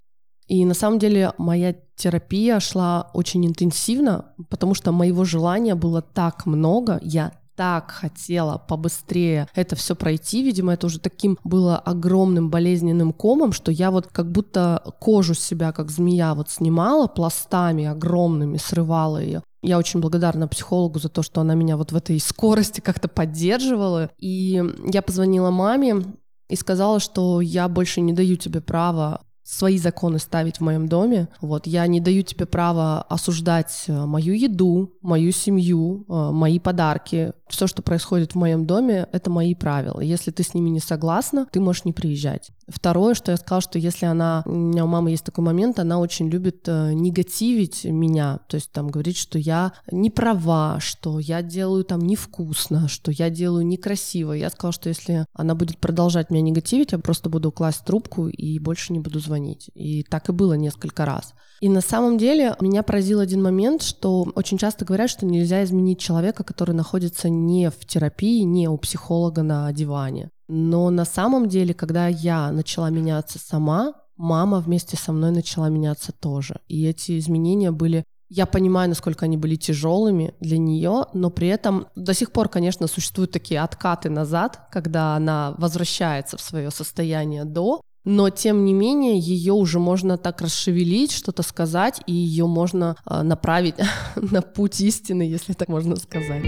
[0.46, 6.46] И на самом деле моя терапия шла очень интенсивно, потому что моего желания было так
[6.46, 10.42] много, я так хотела побыстрее это все пройти.
[10.42, 15.72] Видимо, это уже таким было огромным болезненным комом, что я вот как будто кожу себя,
[15.72, 19.42] как змея, вот снимала пластами огромными, срывала ее.
[19.62, 24.10] Я очень благодарна психологу за то, что она меня вот в этой скорости как-то поддерживала.
[24.18, 26.04] И я позвонила маме
[26.50, 31.28] и сказала, что я больше не даю тебе права свои законы ставить в моем доме.
[31.40, 37.32] Вот, я не даю тебе права осуждать э, мою еду, мою семью, э, мои подарки.
[37.54, 40.00] Все, что происходит в моем доме, это мои правила.
[40.00, 42.50] Если ты с ними не согласна, ты можешь не приезжать.
[42.66, 44.42] Второе, что я сказала, что если она...
[44.44, 48.72] У меня у мамы есть такой момент, она очень любит э, негативить меня, то есть
[48.72, 54.32] там говорить, что я не права, что я делаю там невкусно, что я делаю некрасиво.
[54.32, 58.58] Я сказала, что если она будет продолжать меня негативить, я просто буду класть трубку и
[58.58, 59.70] больше не буду звонить.
[59.74, 61.34] И так и было несколько раз.
[61.60, 65.98] И на самом деле меня поразил один момент, что очень часто говорят, что нельзя изменить
[65.98, 70.30] человека, который находится не в терапии, не у психолога на диване.
[70.48, 76.12] Но на самом деле, когда я начала меняться сама, мама вместе со мной начала меняться
[76.12, 76.60] тоже.
[76.68, 81.86] И эти изменения были я понимаю, насколько они были тяжелыми для нее, но при этом
[81.94, 87.80] до сих пор, конечно, существуют такие откаты назад, когда она возвращается в свое состояние до,
[88.04, 93.22] но тем не менее ее уже можно так расшевелить, что-то сказать, и ее можно э,
[93.22, 93.76] направить
[94.16, 96.44] на путь истины, если так можно сказать.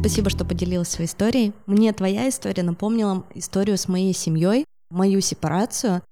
[0.00, 1.52] Спасибо, что поделилась своей историей.
[1.66, 6.02] Мне твоя история напомнила историю с моей семьей, мою сепарацию.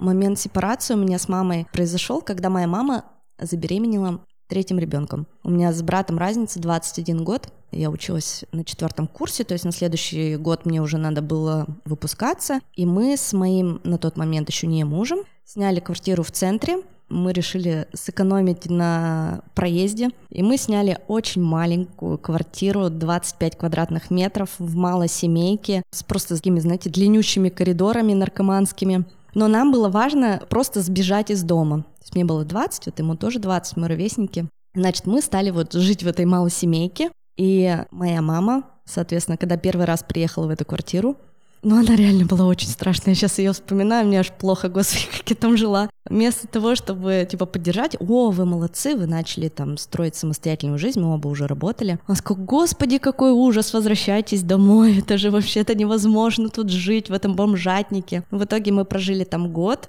[0.00, 3.04] Момент сепарации у меня с мамой произошел, когда моя мама
[3.40, 5.26] забеременела третьим ребенком.
[5.42, 7.48] У меня с братом разница 21 год.
[7.70, 12.60] Я училась на четвертом курсе, то есть на следующий год мне уже надо было выпускаться.
[12.74, 16.78] И мы с моим на тот момент еще не мужем сняли квартиру в центре
[17.08, 24.76] мы решили сэкономить на проезде, и мы сняли очень маленькую квартиру, 25 квадратных метров в
[24.76, 29.04] малой семейке, с просто такими, знаете, длиннющими коридорами наркоманскими.
[29.34, 31.84] Но нам было важно просто сбежать из дома.
[32.04, 34.46] То есть мне было 20, вот ему тоже 20, мы ровесники.
[34.74, 39.86] Значит, мы стали вот жить в этой малой семейке, и моя мама, соответственно, когда первый
[39.86, 41.16] раз приехала в эту квартиру,
[41.62, 43.14] ну, она реально была очень страшная.
[43.14, 45.88] Я сейчас ее вспоминаю, мне аж плохо, господи, как я там жила.
[46.04, 51.14] Вместо того, чтобы, типа, поддержать, о, вы молодцы, вы начали там строить самостоятельную жизнь, мы
[51.14, 51.98] оба уже работали.
[52.06, 57.34] Она сказала, господи, какой ужас, возвращайтесь домой, это же вообще-то невозможно тут жить в этом
[57.34, 58.24] бомжатнике.
[58.30, 59.88] В итоге мы прожили там год,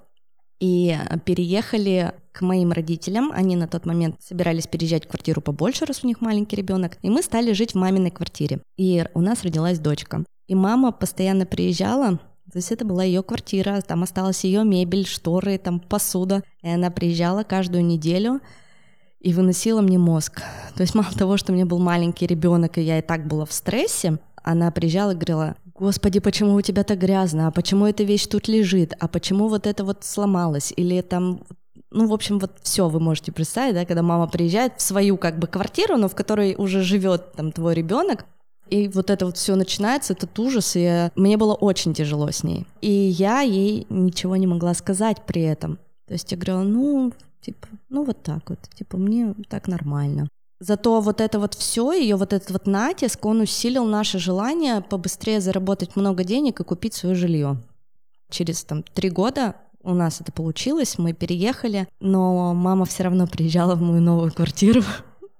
[0.60, 3.32] и переехали к моим родителям.
[3.34, 6.98] Они на тот момент собирались переезжать в квартиру побольше, раз у них маленький ребенок.
[7.02, 8.60] И мы стали жить в маминой квартире.
[8.78, 10.24] И у нас родилась дочка.
[10.48, 12.20] И мама постоянно приезжала,
[12.52, 16.44] то есть это была ее квартира, там осталась ее мебель, шторы, там посуда.
[16.62, 18.39] И она приезжала каждую неделю
[19.20, 20.41] и выносила мне мозг.
[20.76, 23.46] То есть мало того, что у меня был маленький ребенок, и я и так была
[23.46, 28.04] в стрессе, она приезжала и говорила, господи, почему у тебя так грязно, а почему эта
[28.04, 31.42] вещь тут лежит, а почему вот это вот сломалось, или там
[31.92, 35.40] ну, в общем, вот все вы можете представить, да, когда мама приезжает в свою как
[35.40, 38.26] бы квартиру, но в которой уже живет там твой ребенок,
[38.70, 42.66] и вот это вот все начинается, этот ужас, и мне было очень тяжело с ней.
[42.82, 45.78] И я ей ничего не могла сказать при этом.
[46.08, 50.28] То есть я говорила, ну, типа, ну вот так вот, типа, мне так нормально.
[50.60, 55.41] Зато вот это вот все, ее вот этот вот натиск, он усилил наше желание побыстрее
[55.41, 57.58] заработать много денег и купить свое жилье.
[58.30, 63.76] Через там три года у нас это получилось, мы переехали, но мама все равно приезжала
[63.76, 64.82] в мою новую квартиру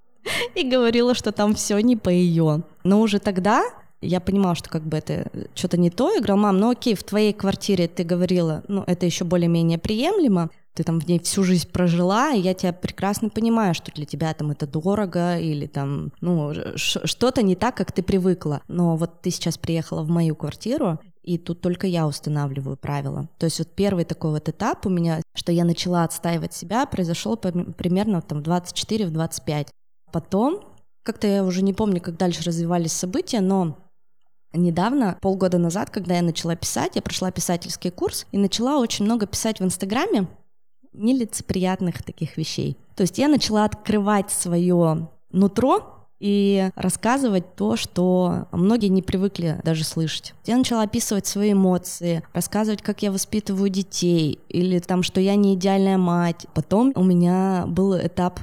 [0.54, 2.62] и говорила, что там все не по ее.
[2.84, 3.64] Но уже тогда
[4.02, 6.12] я понимала, что как бы это что-то не то.
[6.12, 10.50] Я говорила, мам, ну окей, в твоей квартире ты говорила, ну это еще более-менее приемлемо,
[10.76, 14.34] ты там в ней всю жизнь прожила, и я тебя прекрасно понимаю, что для тебя
[14.34, 18.60] там это дорого или там, ну, что-то не так, как ты привыкла.
[18.68, 23.30] Но вот ты сейчас приехала в мою квартиру, и тут только я устанавливаю правила.
[23.38, 27.38] То есть вот первый такой вот этап у меня, что я начала отстаивать себя, произошел
[27.38, 29.68] примерно там в 24-25.
[30.12, 30.60] Потом,
[31.02, 33.78] как-то я уже не помню, как дальше развивались события, но
[34.52, 39.26] недавно, полгода назад, когда я начала писать, я прошла писательский курс и начала очень много
[39.26, 40.28] писать в Инстаграме
[40.96, 42.76] нелицеприятных таких вещей.
[42.94, 49.84] То есть я начала открывать свое нутро и рассказывать то, что многие не привыкли даже
[49.84, 50.34] слышать.
[50.46, 55.54] Я начала описывать свои эмоции, рассказывать, как я воспитываю детей, или там, что я не
[55.54, 56.46] идеальная мать.
[56.54, 58.40] Потом у меня был этап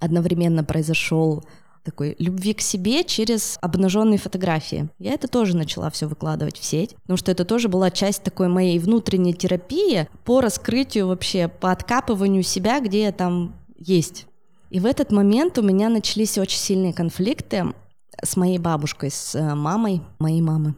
[0.00, 1.44] одновременно произошел
[1.84, 4.88] такой любви к себе через обнаженные фотографии.
[4.98, 8.48] Я это тоже начала все выкладывать в сеть, потому что это тоже была часть такой
[8.48, 14.26] моей внутренней терапии по раскрытию вообще, по откапыванию себя, где я там есть.
[14.70, 17.74] И в этот момент у меня начались очень сильные конфликты
[18.22, 20.74] с моей бабушкой, с э, мамой моей мамы.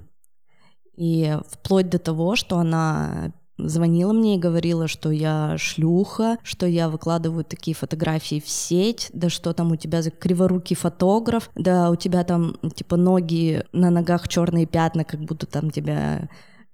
[0.97, 6.89] И вплоть до того, что она звонила мне и говорила, что я шлюха, что я
[6.89, 11.97] выкладываю такие фотографии в сеть, да что там у тебя за криворукий фотограф, да у
[11.97, 16.29] тебя там типа ноги на ногах черные пятна, как будто там тебя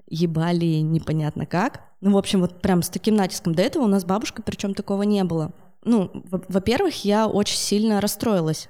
[0.08, 1.80] ебали непонятно как.
[2.00, 3.54] Ну, в общем, вот прям с таким натиском.
[3.54, 5.52] До этого у нас бабушка, причем такого не было.
[5.84, 6.10] Ну,
[6.48, 8.68] во-первых, я очень сильно расстроилась.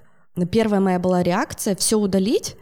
[0.51, 2.57] Первая моя была реакция все удалить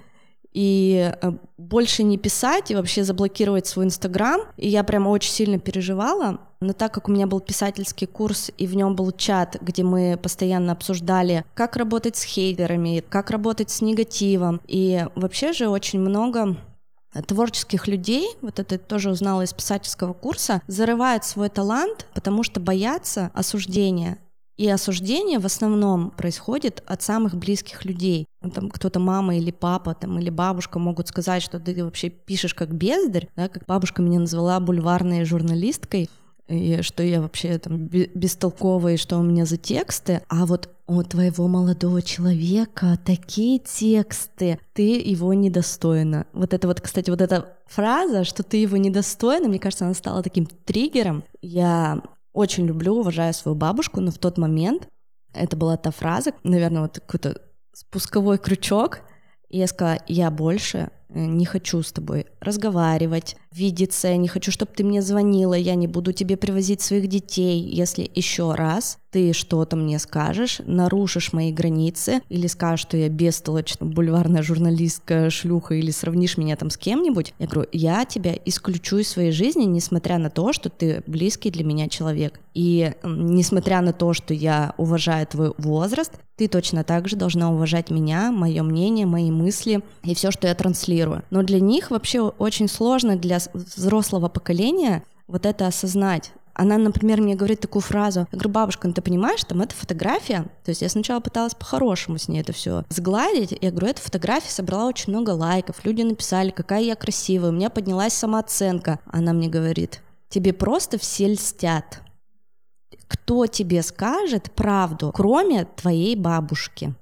[0.53, 4.41] и э, больше не писать и вообще заблокировать свой Инстаграм.
[4.57, 6.41] И я прям очень сильно переживала.
[6.61, 10.19] Но так как у меня был писательский курс, и в нем был чат, где мы
[10.23, 14.61] постоянно обсуждали, как работать с хейтерами, как работать с негативом.
[14.67, 16.57] И вообще же очень много
[17.27, 23.31] творческих людей, вот это тоже узнала из писательского курса, зарывают свой талант, потому что боятся
[23.35, 24.19] осуждения.
[24.61, 28.27] И осуждение в основном происходит от самых близких людей.
[28.43, 32.53] Ну, там кто-то мама или папа там, или бабушка могут сказать, что ты вообще пишешь
[32.53, 36.11] как бездарь, да, как бабушка меня назвала бульварной журналисткой,
[36.47, 41.03] и что я вообще там бестолковая, и что у меня за тексты, а вот у
[41.05, 46.27] твоего молодого человека такие тексты, ты его недостойна.
[46.35, 50.23] Вот это вот, кстати, вот эта фраза, что ты его недостойна, мне кажется, она стала
[50.23, 51.25] таким триггером.
[51.41, 54.89] Я очень люблю, уважаю свою бабушку, но в тот момент
[55.35, 57.41] это была та фраза, наверное, вот какой-то
[57.73, 59.01] спусковой крючок,
[59.49, 64.85] и я сказала, я больше не хочу с тобой разговаривать, видеться, не хочу, чтобы ты
[64.85, 69.99] мне звонила, я не буду тебе привозить своих детей, если еще раз ты что-то мне
[69.99, 76.57] скажешь, нарушишь мои границы, или скажешь, что я бестолочь, бульварная журналистка, шлюха, или сравнишь меня
[76.57, 80.71] там с кем-нибудь, я говорю, я тебя исключу из своей жизни, несмотря на то, что
[80.71, 82.41] ты близкий для меня человек.
[82.55, 87.91] И несмотря на то, что я уважаю твой возраст, ты точно так же должна уважать
[87.91, 91.00] меня, мое мнение, мои мысли и все, что я транслирую.
[91.31, 96.33] Но для них вообще очень сложно для взрослого поколения вот это осознать.
[96.55, 98.21] Она, например, мне говорит такую фразу.
[98.21, 100.45] Я говорю, бабушка, ну ты понимаешь, там эта фотография.
[100.65, 103.57] То есть я сначала пыталась по-хорошему с ней это все сгладить.
[103.61, 105.85] Я говорю, эта фотография собрала очень много лайков.
[105.85, 107.51] Люди написали, какая я красивая.
[107.51, 108.99] У меня поднялась самооценка.
[109.07, 112.03] Она мне говорит, тебе просто все льстят.
[113.07, 116.95] Кто тебе скажет правду, кроме твоей бабушки?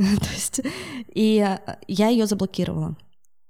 [0.20, 0.60] То есть,
[1.14, 1.46] и
[1.88, 2.96] я ее заблокировала.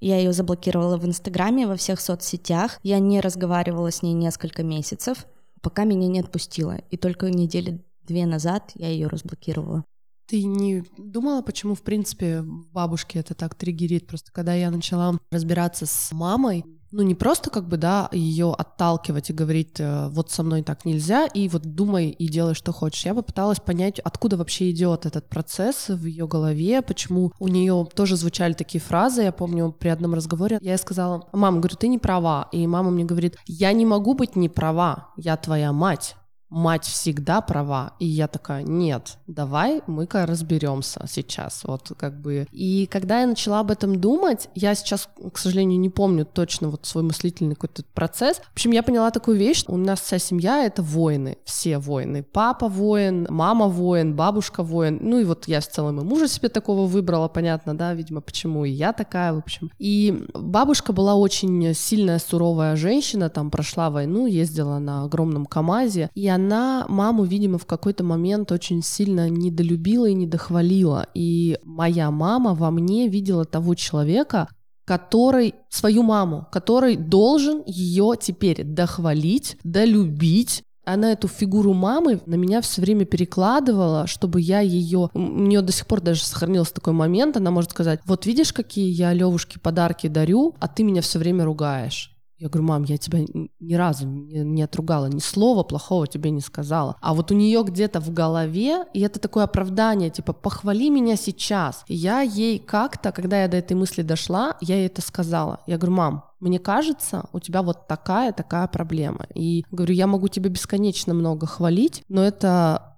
[0.01, 2.79] Я ее заблокировала в Инстаграме, во всех соцсетях.
[2.83, 5.27] Я не разговаривала с ней несколько месяцев,
[5.61, 6.79] пока меня не отпустила.
[6.91, 9.85] И только недели две назад я ее разблокировала.
[10.27, 14.07] Ты не думала, почему, в принципе, бабушке это так триггерит?
[14.07, 19.31] Просто когда я начала разбираться с мамой, ну не просто как бы, да, ее отталкивать
[19.31, 23.07] и говорить, э, вот со мной так нельзя, и вот думай и делай, что хочешь.
[23.07, 28.17] Я попыталась понять, откуда вообще идет этот процесс в ее голове, почему у нее тоже
[28.17, 29.23] звучали такие фразы.
[29.23, 32.49] Я помню при одном разговоре я ей сказала, мама, говорю, ты не права.
[32.53, 36.17] И мама мне говорит, я не могу быть не права, я твоя мать
[36.51, 37.93] мать всегда права.
[37.99, 41.63] И я такая, нет, давай мы-ка разберемся сейчас.
[41.65, 42.47] Вот как бы.
[42.51, 46.85] И когда я начала об этом думать, я сейчас, к сожалению, не помню точно вот
[46.87, 48.39] свой мыслительный какой-то процесс.
[48.39, 49.65] В общем, я поняла такую вещь.
[49.69, 51.39] У нас вся семья— это воины.
[51.45, 52.23] Все воины.
[52.23, 54.99] Папа воин, мама воин, бабушка воин.
[55.01, 58.65] Ну и вот я в целом и мужа себе такого выбрала, понятно, да, видимо, почему
[58.65, 59.71] и я такая, в общем.
[59.79, 66.29] И бабушка была очень сильная, суровая женщина, там прошла войну, ездила на огромном КАМАЗе, и
[66.29, 71.07] она она маму, видимо, в какой-то момент очень сильно недолюбила и недохвалила.
[71.15, 74.49] И моя мама во мне видела того человека,
[74.87, 82.63] который свою маму, который должен ее теперь дохвалить, долюбить, она эту фигуру мамы на меня
[82.63, 85.11] все время перекладывала, чтобы я ее...
[85.13, 88.91] У нее до сих пор даже сохранился такой момент, она может сказать, вот видишь, какие
[88.91, 92.17] я Левушке подарки дарю, а ты меня все время ругаешь.
[92.41, 93.19] Я говорю, мам, я тебя
[93.61, 96.97] ни разу не, не отругала, ни слова плохого тебе не сказала.
[97.03, 101.85] А вот у нее где-то в голове, и это такое оправдание, типа, похвали меня сейчас.
[101.87, 105.61] Я ей как-то, когда я до этой мысли дошла, я ей это сказала.
[105.67, 109.27] Я говорю, мам, мне кажется, у тебя вот такая, такая проблема.
[109.35, 112.97] И говорю, я могу тебя бесконечно много хвалить, но это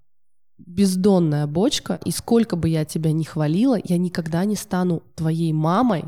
[0.56, 6.04] бездонная бочка, и сколько бы я тебя ни хвалила, я никогда не стану твоей мамой,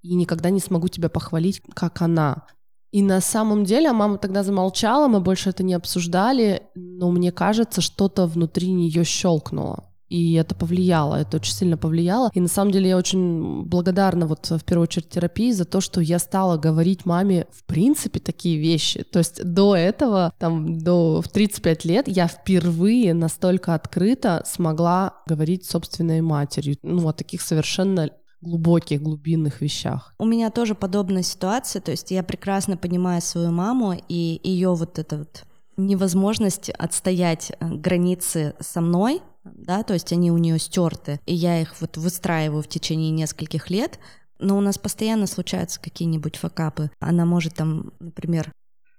[0.00, 2.46] и никогда не смогу тебя похвалить, как она.
[2.92, 7.32] И на самом деле а мама тогда замолчала, мы больше это не обсуждали, но мне
[7.32, 9.88] кажется, что-то внутри нее щелкнуло.
[10.12, 12.30] И это повлияло, это очень сильно повлияло.
[12.34, 16.02] И на самом деле я очень благодарна вот в первую очередь терапии за то, что
[16.02, 19.04] я стала говорить маме в принципе такие вещи.
[19.04, 25.64] То есть до этого, там, до в 35 лет я впервые настолько открыто смогла говорить
[25.64, 26.76] собственной матерью.
[26.82, 28.10] Ну, о таких совершенно
[28.42, 30.14] глубоких, глубинных вещах.
[30.18, 34.98] У меня тоже подобная ситуация, то есть я прекрасно понимаю свою маму и ее вот
[34.98, 35.44] это вот
[35.76, 41.60] невозможность отстоять э, границы со мной, да, то есть они у нее стерты, и я
[41.60, 43.98] их вот выстраиваю в течение нескольких лет,
[44.38, 46.90] но у нас постоянно случаются какие-нибудь факапы.
[47.00, 48.52] Она может там, например,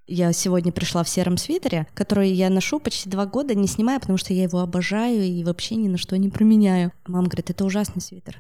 [0.08, 4.18] я сегодня пришла в сером свитере, который я ношу почти два года, не снимая, потому
[4.18, 6.92] что я его обожаю и вообще ни на что не променяю.
[7.08, 8.38] Мама говорит, это ужасный свитер.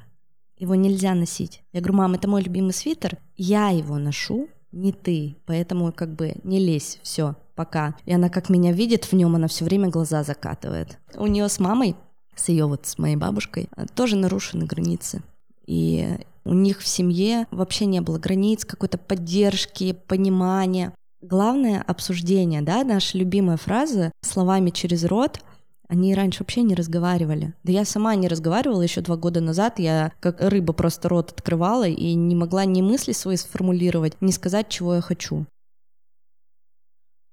[0.57, 1.63] Его нельзя носить.
[1.73, 3.17] Я говорю, мам, это мой любимый свитер.
[3.35, 5.37] Я его ношу, не ты.
[5.45, 7.95] Поэтому как бы не лезь, все пока.
[8.05, 10.97] И она как меня видит в нем, она все время глаза закатывает.
[11.15, 11.95] У нее с мамой,
[12.35, 15.21] с ее вот с моей бабушкой, тоже нарушены границы.
[15.65, 20.93] И у них в семье вообще не было границ, какой-то поддержки, понимания.
[21.21, 25.39] Главное обсуждение, да, наша любимая фраза словами через рот—
[25.93, 27.53] они раньше вообще не разговаривали.
[27.63, 29.77] Да я сама не разговаривала еще два года назад.
[29.77, 34.69] Я как рыба просто рот открывала и не могла ни мысли свои сформулировать, ни сказать,
[34.69, 35.45] чего я хочу.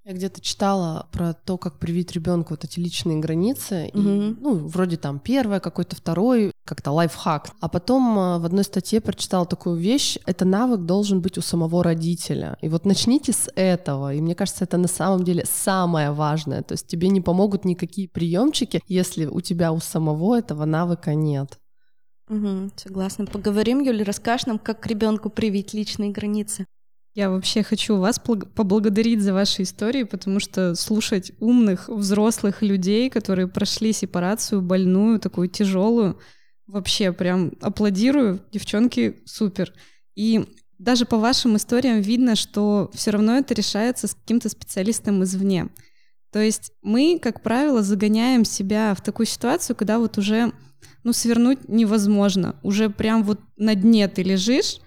[0.05, 3.91] Я где-то читала про то, как привить ребенку вот эти личные границы.
[3.93, 4.01] Угу.
[4.01, 7.51] И, ну, вроде там первое, какой-то второй, как-то лайфхак.
[7.61, 10.17] А потом а, в одной статье прочитала такую вещь.
[10.25, 12.57] Это навык должен быть у самого родителя.
[12.63, 14.15] И вот начните с этого.
[14.15, 16.63] И мне кажется, это на самом деле самое важное.
[16.63, 21.59] То есть тебе не помогут никакие приемчики, если у тебя у самого этого навыка нет.
[22.31, 23.27] Угу, согласна.
[23.27, 26.65] Поговорим, Юля, расскажешь нам, как ребенку привить личные границы.
[27.15, 33.49] Я вообще хочу вас поблагодарить за ваши истории, потому что слушать умных, взрослых людей, которые
[33.49, 36.21] прошли сепарацию больную, такую тяжелую,
[36.69, 38.41] вообще прям аплодирую.
[38.53, 39.73] Девчонки, супер.
[40.15, 40.45] И
[40.79, 45.69] даже по вашим историям видно, что все равно это решается с каким-то специалистом извне.
[46.33, 50.53] То есть мы, как правило, загоняем себя в такую ситуацию, когда вот уже
[51.03, 52.57] ну, свернуть невозможно.
[52.63, 54.81] Уже прям вот на дне ты лежишь,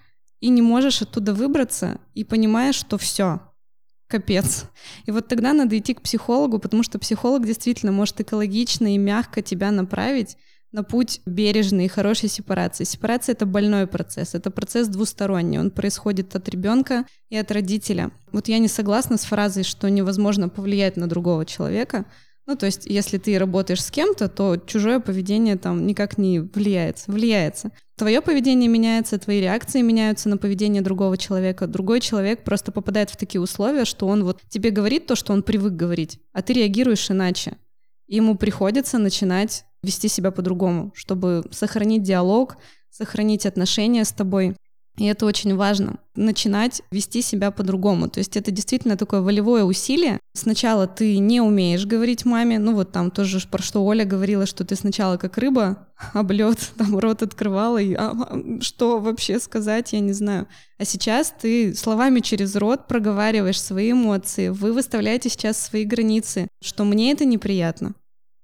[0.43, 3.39] и не можешь оттуда выбраться, и понимаешь, что все,
[4.08, 4.65] капец.
[5.06, 9.41] И вот тогда надо идти к психологу, потому что психолог действительно может экологично и мягко
[9.41, 10.36] тебя направить
[10.73, 12.84] на путь бережной и хорошей сепарации.
[12.84, 18.12] Сепарация— это больной процесс, это процесс двусторонний, он происходит от ребенка и от родителя.
[18.34, 22.03] Вот я не согласна с фразой, что невозможно повлиять на другого человека,
[22.45, 27.10] ну, то есть, если ты работаешь с кем-то, то чужое поведение там никак не влияется.
[27.10, 27.71] Влияется.
[27.95, 31.67] Твое поведение меняется, твои реакции меняются на поведение другого человека.
[31.67, 35.41] Другой человек просто попадает в такие условия, что он вот тебе говорит то, что он
[35.41, 37.58] привык говорить, а ты реагируешь иначе.
[38.08, 42.58] Ему приходится начинать вести себя по-другому, чтобы сохранить диалог,
[42.89, 44.56] сохранить отношения с тобой.
[44.97, 48.10] И это очень важно, начинать вести себя по-другому.
[48.10, 50.19] То есть это действительно такое волевое усилие.
[50.34, 54.63] Сначала ты не умеешь говорить маме, ну вот там тоже про что Оля говорила, что
[54.63, 56.32] ты сначала как рыба об
[56.77, 60.47] там рот открывала, и а, а, что вообще сказать, я не знаю.
[60.77, 66.84] А сейчас ты словами через рот проговариваешь свои эмоции, вы выставляете сейчас свои границы, что
[66.84, 67.95] мне это неприятно,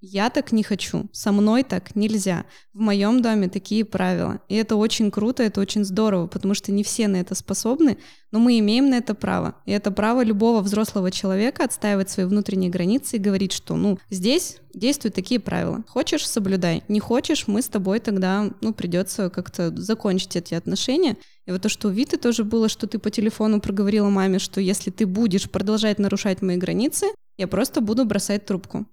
[0.02, 2.46] я так не хочу, со мной так нельзя.
[2.74, 4.40] В моем доме такие правила.
[4.48, 7.98] И это очень круто, это очень здорово, потому что не все на это способны,
[8.32, 9.56] но мы имеем на это право.
[9.66, 14.58] И это право любого взрослого человека отстаивать свои внутренние границы и говорить, что, ну, здесь
[14.74, 15.84] действуют такие правила.
[15.88, 16.84] Хочешь, соблюдай.
[16.88, 21.18] Не хочешь, мы с тобой тогда, ну, придется как-то закончить эти отношения.
[21.46, 24.62] И вот то, что у Виты тоже было, что ты по телефону проговорила маме, что
[24.62, 27.08] если ты будешь продолжать нарушать мои границы,
[27.38, 28.86] я просто буду бросать трубку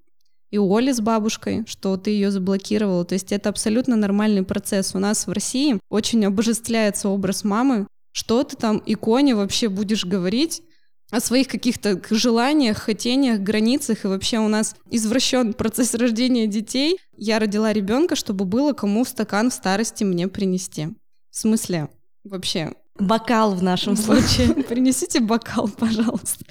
[0.51, 3.05] и у Оли с бабушкой, что ты ее заблокировала.
[3.05, 4.95] То есть это абсолютно нормальный процесс.
[4.95, 7.87] У нас в России очень обожествляется образ мамы.
[8.13, 10.63] Что ты там иконе вообще будешь говорить?
[11.11, 14.05] о своих каких-то желаниях, хотениях, границах.
[14.05, 16.99] И вообще у нас извращен процесс рождения детей.
[17.17, 20.89] Я родила ребенка, чтобы было кому стакан в старости мне принести.
[21.31, 21.89] В смысле?
[22.25, 22.73] Вообще.
[22.99, 24.55] Бокал в нашем случае.
[24.69, 26.45] Принесите бокал, пожалуйста.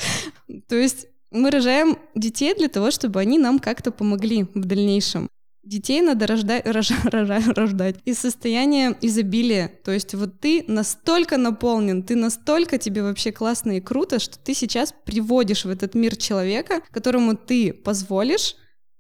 [0.70, 5.30] То есть мы рожаем детей для того, чтобы они нам как-то помогли в дальнейшем.
[5.64, 9.72] Детей надо рождать, рож, рождать из состояния изобилия.
[9.84, 14.54] То есть вот ты настолько наполнен, ты настолько тебе вообще классно и круто, что ты
[14.54, 18.56] сейчас приводишь в этот мир человека, которому ты позволишь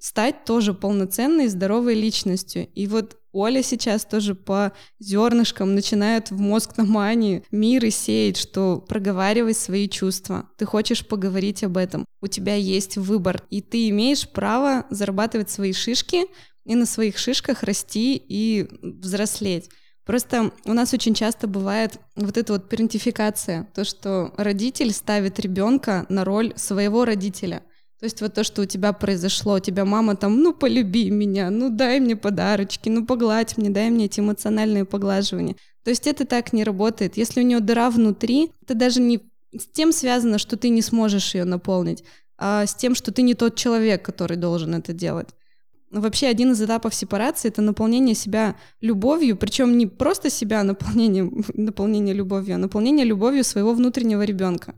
[0.06, 2.68] стать тоже полноценной, здоровой личностью.
[2.76, 8.38] И вот Оля сейчас тоже по зернышкам начинает в мозг на мани мир и сеять,
[8.38, 10.47] что проговаривай свои чувства.
[10.60, 12.06] Ты хочешь поговорить об этом.
[12.22, 16.28] У тебя есть выбор, и ты имеешь право зарабатывать свои шишки
[16.66, 19.72] и на своих шишках расти и взрослеть.
[20.06, 26.06] Просто у нас очень часто бывает вот эта вот парентификация, то, что родитель ставит ребенка
[26.10, 27.64] на роль своего родителя.
[28.00, 31.50] То есть вот то, что у тебя произошло, у тебя мама там, ну полюби меня,
[31.50, 35.56] ну дай мне подарочки, ну погладь мне, дай мне эти эмоциональные поглаживания.
[35.84, 37.16] То есть это так не работает.
[37.16, 39.22] Если у нее дыра внутри, это даже не
[39.58, 42.04] с тем связано, что ты не сможешь ее наполнить,
[42.38, 45.30] а с тем, что ты не тот человек, который должен это делать.
[45.91, 52.14] Вообще один из этапов сепарации— это наполнение себя любовью, причем не просто себя наполнение, наполнение
[52.14, 54.76] любовью, а наполнение любовью своего внутреннего ребенка.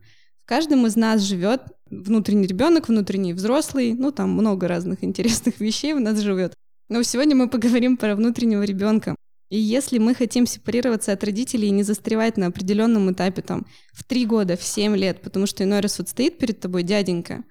[0.47, 5.91] В каждом из нас живет внутренний ребенок, внутренний взрослый, ну там много разных интересных вещей
[5.91, 6.53] у нас живет.
[6.87, 9.13] Но сегодня мы поговорим про внутреннего ребенка.
[9.49, 14.05] И если мы хотим сепарироваться от родителей и не застревать на определенном этапе, там, в
[14.05, 17.43] три года, в семь лет, потому что иной раз вот стоит перед тобой дяденька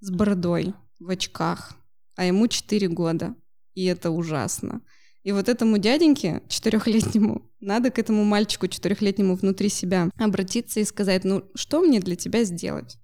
[0.00, 1.74] с бородой, в очках,
[2.16, 3.34] а ему 4 года.
[3.74, 4.80] И это ужасно.
[5.28, 11.24] И вот этому дяденьке четырехлетнему надо к этому мальчику четырехлетнему внутри себя обратиться и сказать,
[11.24, 12.96] ну что мне для тебя сделать?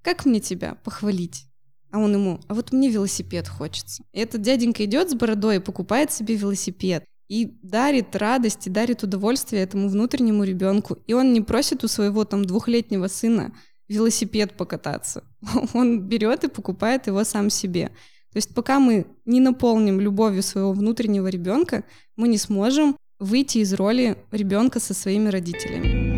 [0.00, 1.46] Как мне тебя похвалить?
[1.90, 4.04] А он ему, а вот мне велосипед хочется.
[4.12, 9.02] И этот дяденька идет с бородой и покупает себе велосипед и дарит радость и дарит
[9.02, 10.98] удовольствие этому внутреннему ребенку.
[11.08, 13.56] И он не просит у своего там двухлетнего сына
[13.88, 15.24] велосипед покататься.
[15.74, 17.90] Он берет и покупает его сам себе.
[18.32, 21.84] То есть пока мы не наполним любовью своего внутреннего ребенка,
[22.16, 26.12] мы не сможем выйти из роли ребенка со своими родителями.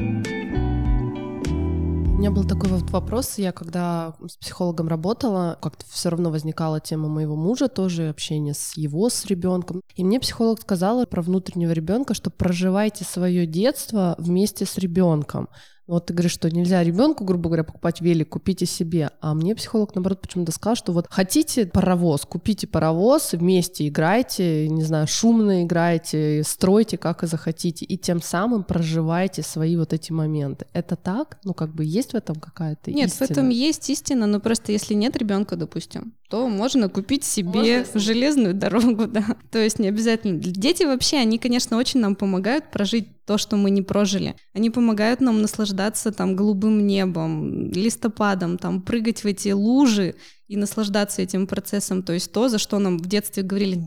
[2.15, 6.81] У меня был такой вот вопрос, я когда с психологом работала, как-то все равно возникала
[6.81, 9.83] тема моего мужа, тоже общение с его, с ребенком.
[9.97, 15.49] И мне психолог сказала про внутреннего ребенка, что проживайте свое детство вместе с ребенком.
[15.87, 19.11] Вот ты говоришь, что нельзя ребенку, грубо говоря, покупать велик, купите себе.
[19.20, 24.82] А мне психолог, наоборот, почему-то сказал, что вот хотите паровоз, купите паровоз, вместе играйте, не
[24.82, 30.66] знаю, шумно играйте, стройте, как и захотите, и тем самым проживайте свои вот эти моменты.
[30.72, 31.39] Это так?
[31.45, 33.26] Ну, как бы есть в этом какая-то Нет, истина?
[33.26, 38.01] в этом есть истина, но просто если нет ребенка, допустим, то можно купить себе можно,
[38.01, 39.37] железную дорогу, да.
[39.51, 40.39] То есть не обязательно.
[40.41, 44.37] Дети вообще, они, конечно, очень нам помогают прожить то, что мы не прожили.
[44.53, 50.14] Они помогают нам наслаждаться там голубым небом, листопадом, там прыгать в эти лужи
[50.47, 52.03] и наслаждаться этим процессом.
[52.03, 53.87] То есть то, за что нам в детстве говорили,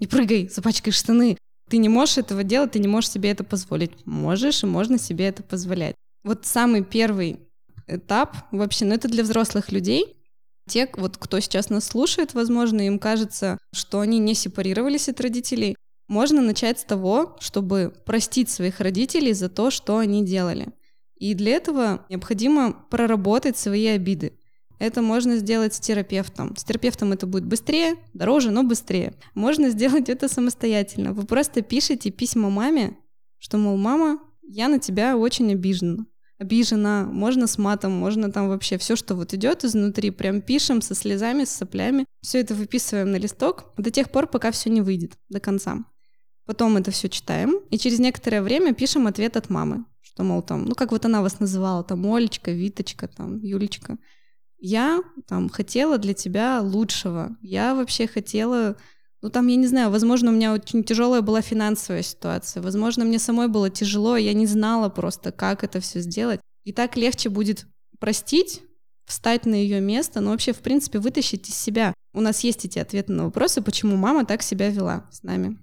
[0.00, 1.36] не прыгай, запачкаешь штаны.
[1.70, 3.92] Ты не можешь этого делать, ты не можешь себе это позволить.
[4.04, 5.94] Можешь, и можно себе это позволять.
[6.22, 7.40] Вот самый первый
[7.86, 10.16] этап вообще, ну это для взрослых людей,
[10.66, 15.76] те, вот кто сейчас нас слушает, возможно, им кажется, что они не сепарировались от родителей,
[16.08, 20.68] можно начать с того, чтобы простить своих родителей за то, что они делали.
[21.16, 24.38] И для этого необходимо проработать свои обиды.
[24.78, 26.56] Это можно сделать с терапевтом.
[26.56, 29.14] С терапевтом это будет быстрее, дороже, но быстрее.
[29.34, 31.12] Можно сделать это самостоятельно.
[31.12, 32.96] Вы просто пишете письма маме,
[33.38, 36.06] что, мол, мама, я на тебя очень обижена.
[36.38, 40.94] Обижена, можно с матом, можно там вообще все, что вот идет изнутри, прям пишем со
[40.94, 42.04] слезами, с соплями.
[42.20, 45.84] Все это выписываем на листок до тех пор, пока все не выйдет до конца.
[46.46, 50.66] Потом это все читаем, и через некоторое время пишем ответ от мамы, что, мол, там,
[50.66, 53.96] ну, как вот она вас называла, там, Олечка, Виточка, там, Юлечка.
[54.58, 57.36] Я, там, хотела для тебя лучшего.
[57.40, 58.76] Я вообще хотела,
[59.22, 63.18] ну, там, я не знаю, возможно, у меня очень тяжелая была финансовая ситуация, возможно, мне
[63.18, 66.40] самой было тяжело, я не знала просто, как это все сделать.
[66.64, 67.66] И так легче будет
[68.00, 68.62] простить,
[69.06, 71.94] встать на ее место, но вообще, в принципе, вытащить из себя.
[72.12, 75.58] У нас есть эти ответы на вопросы, почему мама так себя вела с нами.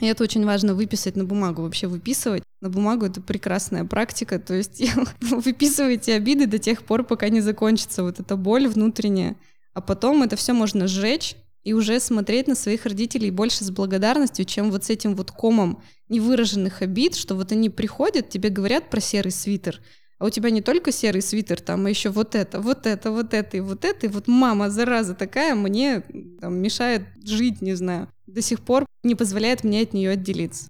[0.00, 2.42] И это очень важно выписать на бумагу, вообще выписывать.
[2.60, 4.82] На бумагу это прекрасная практика, то есть
[5.20, 9.36] выписывайте обиды до тех пор, пока не закончится вот эта боль внутренняя.
[9.72, 14.44] А потом это все можно сжечь и уже смотреть на своих родителей больше с благодарностью,
[14.44, 19.00] чем вот с этим вот комом невыраженных обид, что вот они приходят, тебе говорят про
[19.00, 19.80] серый свитер,
[20.18, 23.34] а у тебя не только серый свитер, там, а еще вот это, вот это, вот
[23.34, 26.02] это и вот это, и вот мама, зараза такая, мне
[26.40, 30.68] там, мешает жить, не знаю, до сих пор не позволяет мне от нее отделиться.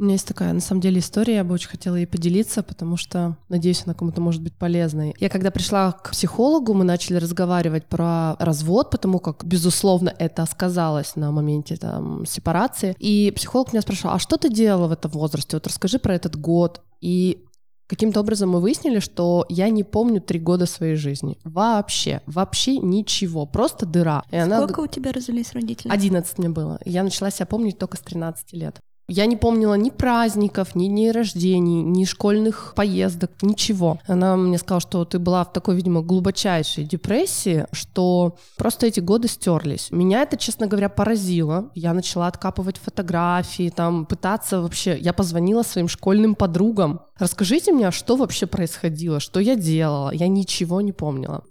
[0.00, 2.96] У меня есть такая, на самом деле, история, я бы очень хотела ей поделиться, потому
[2.96, 5.12] что, надеюсь, она кому-то может быть полезной.
[5.18, 11.16] Я когда пришла к психологу, мы начали разговаривать про развод, потому как, безусловно, это сказалось
[11.16, 12.94] на моменте там, сепарации.
[13.00, 15.56] И психолог меня спрашивал, а что ты делала в этом возрасте?
[15.56, 16.80] Вот расскажи про этот год.
[17.00, 17.44] И
[17.88, 21.38] Каким-то образом мы выяснили, что я не помню три года своей жизни.
[21.44, 24.24] Вообще, вообще ничего, просто дыра.
[24.30, 24.82] И Сколько она...
[24.82, 25.90] у тебя развелись родители?
[25.90, 26.78] 11 мне было.
[26.84, 28.78] Я начала себя помнить только с 13 лет.
[29.10, 33.98] Я не помнила ни праздников, ни дней рождений, ни школьных поездок, ничего.
[34.06, 39.28] Она мне сказала, что ты была в такой, видимо, глубочайшей депрессии, что просто эти годы
[39.28, 39.88] стерлись.
[39.90, 41.70] Меня это, честно говоря, поразило.
[41.74, 44.98] Я начала откапывать фотографии, там, пытаться вообще...
[44.98, 47.00] Я позвонила своим школьным подругам.
[47.18, 50.10] Расскажите мне, а что вообще происходило, что я делала.
[50.10, 51.44] Я ничего не помнила.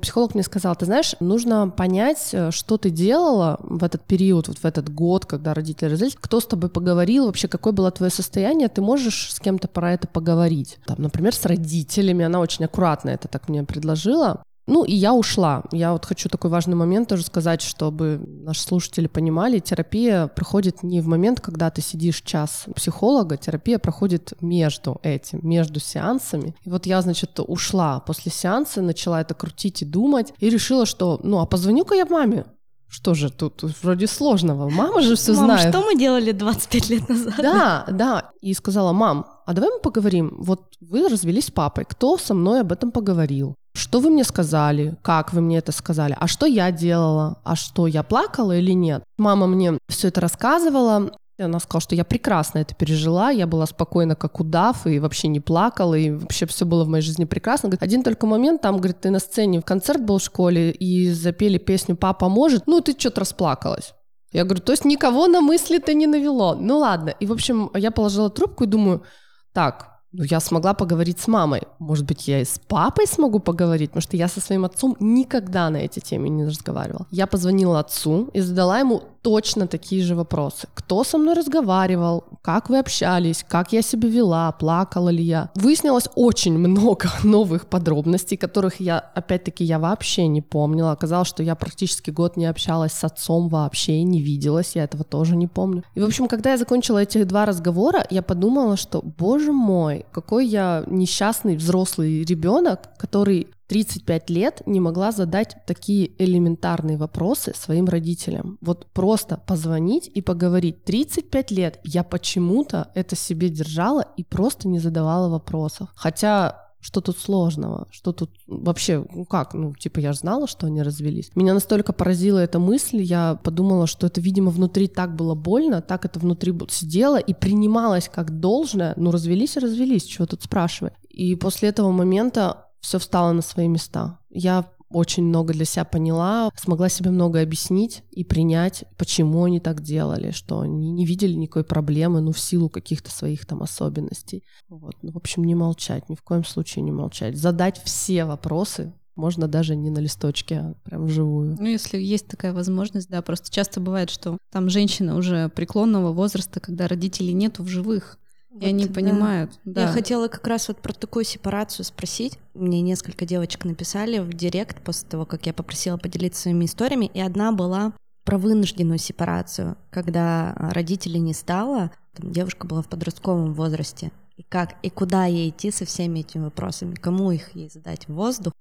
[0.00, 4.58] Психолог мне сказал, ты знаешь, нужно понять, э, что ты делала в этот период, вот
[4.58, 8.68] в этот год, когда родители развелись, кто с тобой поговорил, вообще какое было твое состояние,
[8.68, 10.78] ты можешь с кем-то про это поговорить.
[10.86, 14.42] Там, например, с родителями, она очень аккуратно это так мне предложила.
[14.68, 15.64] Ну, и я ушла.
[15.72, 21.00] Я вот хочу такой важный момент тоже сказать, чтобы наши слушатели понимали, терапия проходит не
[21.00, 26.54] в момент, когда ты сидишь час психолога, терапия проходит между этим, между сеансами.
[26.64, 31.18] И вот я, значит, ушла после сеанса, начала это крутить и думать, и решила, что,
[31.22, 32.44] ну, а позвоню-ка я маме,
[32.90, 34.70] что же тут, тут вроде сложного?
[34.70, 35.68] Мама же все Мам, знает.
[35.68, 37.34] что мы делали 25 лет назад?
[37.38, 38.30] Да, да.
[38.40, 40.36] И сказала, мам, а давай мы поговорим.
[40.40, 41.84] Вот вы развелись с папой.
[41.86, 43.54] Кто со мной об этом поговорил?
[43.78, 44.96] Что вы мне сказали?
[45.02, 46.16] Как вы мне это сказали?
[46.18, 47.38] А что я делала?
[47.44, 49.04] А что, я плакала или нет?
[49.18, 51.12] Мама мне все это рассказывала.
[51.38, 55.38] Она сказала, что я прекрасно это пережила, я была спокойна, как удав, и вообще не
[55.38, 57.68] плакала, и вообще все было в моей жизни прекрасно.
[57.68, 61.12] Говорит, один только момент, там, говорит, ты на сцене, в концерт был в школе, и
[61.12, 63.94] запели песню «Папа может», ну, ты что-то расплакалась.
[64.32, 66.56] Я говорю, то есть никого на мысли-то не навело.
[66.56, 67.10] Ну ладно.
[67.20, 69.04] И, в общем, я положила трубку и думаю,
[69.52, 71.62] так, ну, я смогла поговорить с мамой.
[71.78, 75.68] Может быть, я и с папой смогу поговорить, потому что я со своим отцом никогда
[75.68, 77.06] на эти темы не разговаривала.
[77.10, 80.68] Я позвонила отцу и задала ему точно такие же вопросы.
[80.74, 82.24] Кто со мной разговаривал?
[82.42, 83.44] Как вы общались?
[83.48, 84.52] Как я себя вела?
[84.52, 85.50] Плакала ли я?
[85.54, 90.92] Выяснилось очень много новых подробностей, которых я, опять-таки, я вообще не помнила.
[90.92, 95.36] Оказалось, что я практически год не общалась с отцом вообще, не виделась, я этого тоже
[95.36, 95.84] не помню.
[95.94, 100.46] И, в общем, когда я закончила эти два разговора, я подумала, что, боже мой, какой
[100.46, 108.58] я несчастный взрослый ребенок, который 35 лет не могла задать такие элементарные вопросы своим родителям.
[108.60, 110.84] Вот просто позвонить и поговорить.
[110.84, 115.90] 35 лет я почему-то это себе держала и просто не задавала вопросов.
[115.94, 117.88] Хотя что тут сложного?
[117.90, 121.30] Что тут вообще, ну как, ну типа я же знала, что они развелись.
[121.34, 126.04] Меня настолько поразила эта мысль, я подумала, что это, видимо, внутри так было больно, так
[126.04, 128.94] это внутри сидело и принималось как должное.
[128.96, 130.94] Ну развелись и развелись, чего тут спрашивать.
[131.10, 134.18] И после этого момента все встало на свои места.
[134.30, 139.82] Я очень много для себя поняла, смогла себе много объяснить и принять, почему они так
[139.82, 144.44] делали, что они не видели никакой проблемы, ну, в силу каких-то своих там особенностей.
[144.68, 144.94] Вот.
[145.02, 147.36] Ну, в общем, не молчать, ни в коем случае не молчать.
[147.36, 151.56] Задать все вопросы, можно даже не на листочке, а прям вживую.
[151.58, 156.60] Ну, если есть такая возможность, да, просто часто бывает, что там женщина уже преклонного возраста,
[156.60, 158.18] когда родителей нету в живых,
[158.58, 158.94] вот, и они да.
[158.94, 159.58] понимают.
[159.64, 159.82] Да.
[159.82, 162.38] Я хотела как раз вот про такую сепарацию спросить.
[162.54, 167.20] Мне несколько девочек написали в директ после того, как я попросила поделиться своими историями, и
[167.20, 167.92] одна была
[168.24, 174.76] про вынужденную сепарацию, когда родителей не стало, там, девушка была в подростковом возрасте, и как,
[174.82, 178.52] и куда ей идти со всеми этими вопросами, кому их ей задать в воздух.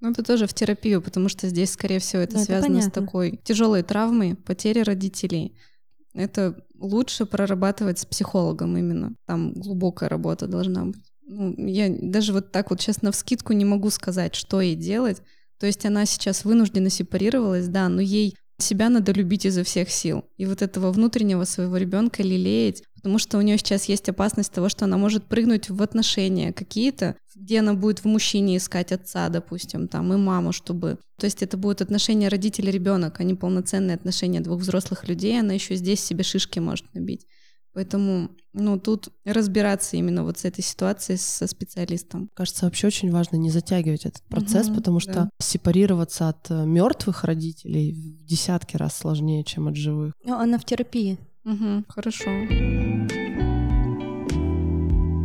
[0.00, 2.92] Ну, это тоже в терапию, потому что здесь, скорее всего, это ну, связано это с
[2.92, 5.56] такой тяжелой травмой, потерей родителей.
[6.16, 9.14] Это лучше прорабатывать с психологом именно.
[9.26, 11.04] Там глубокая работа должна быть.
[11.28, 15.22] Ну, я даже вот так вот сейчас на вскидку не могу сказать, что ей делать.
[15.58, 20.24] То есть она сейчас вынуждена сепарировалась, да, но ей себя надо любить изо всех сил.
[20.36, 24.68] И вот этого внутреннего своего ребенка лелеять, потому что у нее сейчас есть опасность того,
[24.68, 29.86] что она может прыгнуть в отношения какие-то, где она будет в мужчине искать отца, допустим,
[29.86, 30.98] там, и маму, чтобы...
[31.16, 35.76] То есть это будут отношения родитель-ребенок, а не полноценные отношения двух взрослых людей, она еще
[35.76, 37.28] здесь себе шишки может набить.
[37.74, 42.28] Поэтому, ну, тут разбираться именно вот с этой ситуацией со специалистом.
[42.34, 45.30] Кажется, вообще очень важно не затягивать этот процесс, угу, потому что да.
[45.38, 50.12] сепарироваться от э, мертвых родителей в десятки раз сложнее, чем от живых.
[50.24, 51.18] Ну, она в терапии.
[51.46, 52.30] Угу, хорошо.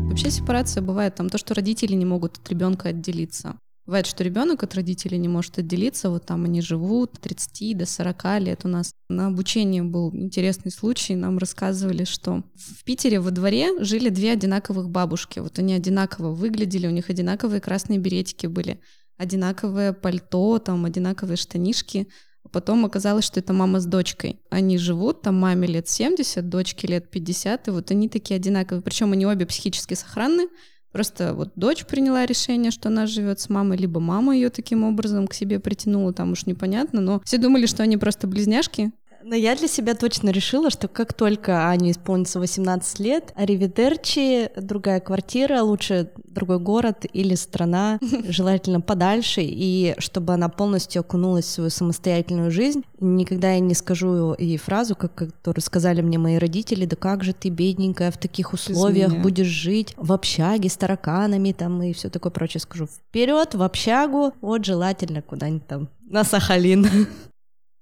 [0.07, 3.57] Вообще сепарация бывает там то, что родители не могут от ребенка отделиться.
[3.88, 8.39] Бывает, что ребенок от родителей не может отделиться, вот там они живут 30 до 40
[8.39, 8.91] лет у нас.
[9.09, 14.91] На обучении был интересный случай, нам рассказывали, что в Питере во дворе жили две одинаковых
[14.91, 15.39] бабушки.
[15.39, 18.80] Вот они одинаково выглядели, у них одинаковые красные беретики были,
[19.17, 22.07] одинаковое пальто, там одинаковые штанишки.
[22.52, 24.42] Потом оказалось, что это мама с дочкой.
[24.50, 28.82] Они живут, там маме лет 70, дочке лет 50, и вот они такие одинаковые.
[28.82, 30.48] Причем они обе психически сохранны,
[30.92, 35.26] Просто вот дочь приняла решение, что она живет с мамой, либо мама ее таким образом
[35.26, 38.92] к себе притянула, там уж непонятно, но все думали, что они просто близняшки,
[39.24, 44.99] но я для себя точно решила, что как только Ане исполнится 18 лет, Аривидерчи, другая
[44.99, 51.69] квартира, лучше другой город или страна, желательно подальше, и чтобы она полностью окунулась в свою
[51.69, 52.84] самостоятельную жизнь.
[52.99, 57.34] Никогда я не скажу ей фразу, как, которую сказали мне мои родители, да как же
[57.34, 62.32] ты, бедненькая, в таких условиях будешь жить в общаге с тараканами там и все такое
[62.32, 62.61] прочее.
[62.61, 66.88] Скажу, вперед в общагу, вот желательно куда-нибудь там на Сахалин.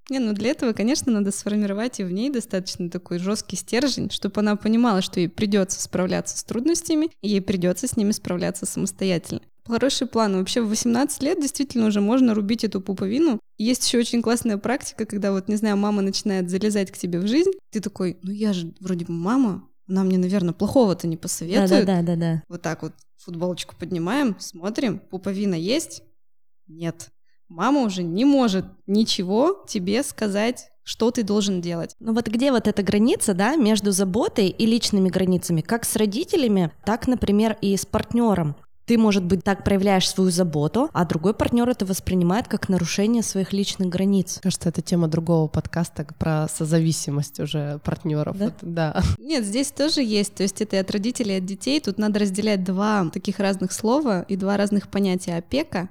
[0.10, 4.42] Не, ну для этого, конечно, надо сформировать и в ней достаточно такой жесткий стержень, чтобы
[4.42, 9.42] она понимала, что ей придется справляться с трудностями, и ей придется с ними справляться самостоятельно.
[9.66, 10.36] Хороший план.
[10.36, 13.40] Вообще в 18 лет действительно уже можно рубить эту пуповину.
[13.60, 17.28] Есть еще очень классная практика, когда вот, не знаю, мама начинает залезать к тебе в
[17.28, 21.86] жизнь, ты такой, ну я же вроде бы мама, она мне, наверное, плохого-то не посоветует.
[21.86, 22.42] Да-да-да.
[22.48, 26.02] Вот так вот футболочку поднимаем, смотрим, пуповина есть?
[26.68, 27.12] Нет
[27.50, 31.96] мама уже не может ничего тебе сказать, что ты должен делать.
[32.00, 36.72] Ну вот где вот эта граница, да, между заботой и личными границами, как с родителями,
[36.84, 38.56] так, например, и с партнером.
[38.86, 43.54] Ты, может быть, так проявляешь свою заботу, а другой партнер это воспринимает как нарушение своих
[43.54, 44.40] личных границ.
[44.42, 48.36] Кажется, это тема другого подкаста про созависимость уже партнеров.
[48.36, 48.46] Да?
[48.46, 49.04] Вот, да.
[49.20, 50.34] Нет, здесь тоже есть.
[50.34, 51.80] То есть это и от родителей, и от детей.
[51.80, 55.38] Тут надо разделять два таких разных слова и два разных понятия.
[55.38, 55.90] Опека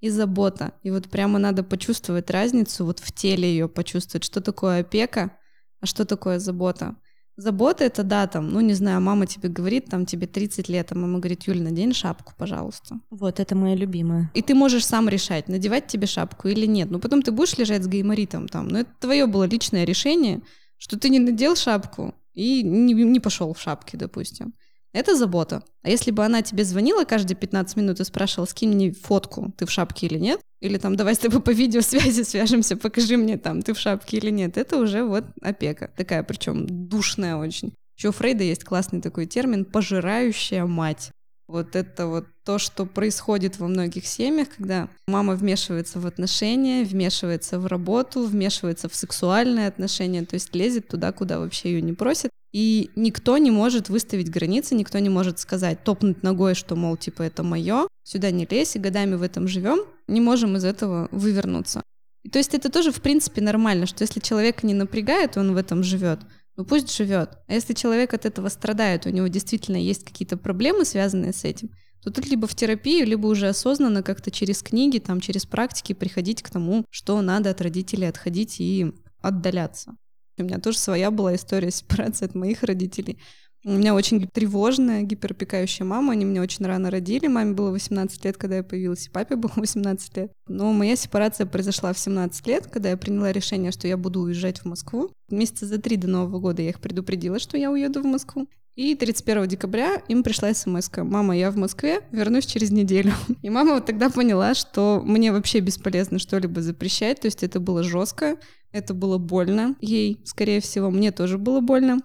[0.00, 0.72] и забота.
[0.82, 5.36] И вот прямо надо почувствовать разницу, вот в теле ее почувствовать, что такое опека,
[5.80, 6.96] а что такое забота.
[7.36, 10.94] Забота— это, да, там, ну, не знаю, мама тебе говорит, там, тебе 30 лет, а
[10.94, 13.00] мама говорит, Юль, надень шапку, пожалуйста.
[13.10, 14.30] Вот, это моя любимая.
[14.34, 16.90] И ты можешь сам решать, надевать тебе шапку или нет.
[16.90, 20.42] Ну, потом ты будешь лежать с гайморитом там, но это твое было личное решение,
[20.76, 24.54] что ты не надел шапку и не, не пошел в шапке, допустим.
[24.94, 25.64] Это забота.
[25.82, 29.66] А если бы она тебе звонила каждые 15 минут и спрашивала, скинь мне фотку, ты
[29.66, 33.60] в шапке или нет, или там, давай с тобой по видеосвязи свяжемся, покажи мне там,
[33.60, 35.90] ты в шапке или нет, это уже вот опека.
[35.96, 37.74] Такая, причем душная очень.
[37.98, 41.10] Еще у Фрейда есть классный такой термин «пожирающая мать».
[41.54, 47.60] Вот это вот то, что происходит во многих семьях, когда мама вмешивается в отношения, вмешивается
[47.60, 52.32] в работу, вмешивается в сексуальные отношения, то есть лезет туда, куда вообще ее не просит.
[52.52, 57.22] И никто не может выставить границы, никто не может сказать, топнуть ногой, что, мол, типа,
[57.22, 59.78] это мое, сюда не лезь, и годами в этом живем,
[60.08, 61.84] не можем из этого вывернуться.
[62.32, 65.84] То есть это тоже, в принципе, нормально, что если человека не напрягает, он в этом
[65.84, 66.18] живет,
[66.56, 67.38] ну пусть живет.
[67.46, 71.70] А если человек от этого страдает, у него действительно есть какие-то проблемы, связанные с этим,
[72.02, 76.42] то тут либо в терапию, либо уже осознанно как-то через книги, там, через практики приходить
[76.42, 79.96] к тому, что надо от родителей отходить и отдаляться.
[80.36, 83.18] У меня тоже своя была история сепарации от моих родителей.
[83.66, 86.12] У меня очень тревожная, гиперопекающая мама.
[86.12, 87.28] Они меня очень рано родили.
[87.28, 90.32] Маме было 18 лет, когда я появилась, и папе было 18 лет.
[90.48, 94.58] Но моя сепарация произошла в 17 лет, когда я приняла решение, что я буду уезжать
[94.60, 95.10] в Москву.
[95.30, 98.46] Месяца за три до Нового года я их предупредила, что я уеду в Москву.
[98.76, 101.04] И 31 декабря им пришла смс -ка.
[101.04, 103.12] «Мама, я в Москве, вернусь через неделю».
[103.42, 107.82] И мама вот тогда поняла, что мне вообще бесполезно что-либо запрещать, то есть это было
[107.82, 108.36] жестко,
[108.72, 112.00] это было больно ей, скорее всего, мне тоже было больно.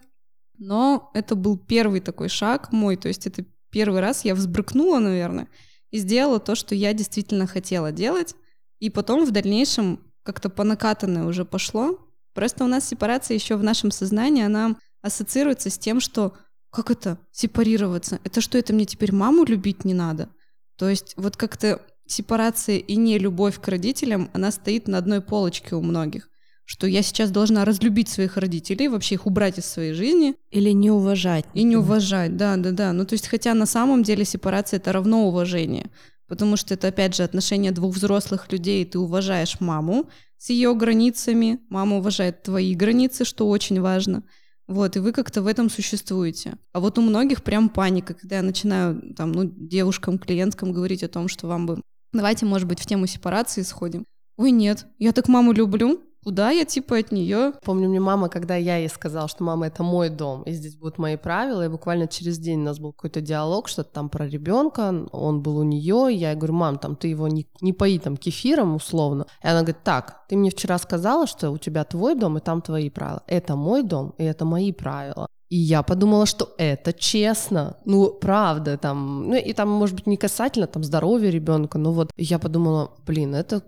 [0.59, 5.47] Но это был первый такой шаг мой, то есть это первый раз я взбрыкнула, наверное,
[5.89, 8.35] и сделала то, что я действительно хотела делать.
[8.79, 11.97] И потом в дальнейшем как-то по накатанной уже пошло.
[12.33, 16.33] Просто у нас сепарация еще в нашем сознании, она ассоциируется с тем, что
[16.69, 18.19] как это сепарироваться?
[18.23, 20.29] Это что, это мне теперь маму любить не надо?
[20.77, 25.75] То есть вот как-то сепарация и не любовь к родителям, она стоит на одной полочке
[25.75, 26.28] у многих
[26.69, 30.35] что я сейчас должна разлюбить своих родителей, вообще их убрать из своей жизни.
[30.51, 31.45] Или не уважать.
[31.55, 32.93] И не уважать, да, да, да.
[32.93, 35.89] Ну, то есть, хотя на самом деле сепарация— это равно уважение,
[36.27, 41.59] потому что это, опять же, отношение двух взрослых людей, ты уважаешь маму с ее границами,
[41.69, 44.21] мама уважает твои границы, что очень важно.
[44.67, 46.53] Вот, и вы как-то в этом существуете.
[46.71, 51.07] А вот у многих прям паника, когда я начинаю там, ну, девушкам, клиенткам говорить о
[51.07, 51.81] том, что вам бы...
[52.13, 54.05] Давайте, может быть, в тему сепарации сходим.
[54.37, 57.53] Ой, нет, я так маму люблю, Куда я типа от нее?
[57.63, 60.97] Помню, мне мама, когда я ей сказала, что мама это мой дом, и здесь будут
[60.97, 65.07] мои правила, и буквально через день у нас был какой-то диалог, что-то там про ребенка,
[65.11, 68.75] он был у нее, я говорю, мам, там ты его не, не пои там кефиром
[68.75, 69.25] условно.
[69.43, 72.61] И она говорит, так, ты мне вчера сказала, что у тебя твой дом, и там
[72.61, 73.23] твои правила.
[73.25, 75.27] Это мой дом, и это мои правила.
[75.49, 77.77] И я подумала, что это честно.
[77.85, 82.11] Ну, правда, там, ну и там, может быть, не касательно там здоровья ребенка, но вот
[82.17, 83.63] я подумала, блин, это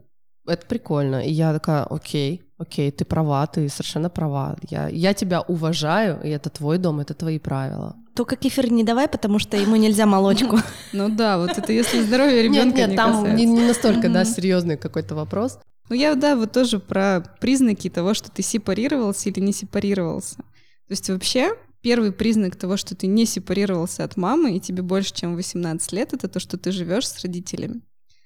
[0.47, 1.25] Это прикольно.
[1.25, 4.55] И я такая, окей, окей, ты права, ты совершенно права.
[4.69, 7.95] Я, я тебя уважаю, и это твой дом, это твои правила.
[8.15, 10.59] Только кефир не давай, потому что ему нельзя молочку.
[10.93, 15.15] Ну да, вот это если здоровье ребенка Нет, нет, там не настолько, да, серьезный какой-то
[15.15, 15.59] вопрос.
[15.89, 20.37] Ну я, да, вот тоже про признаки того, что ты сепарировался или не сепарировался.
[20.37, 25.13] То есть вообще первый признак того, что ты не сепарировался от мамы, и тебе больше,
[25.13, 27.81] чем 18 лет, это то, что ты живешь с родителями.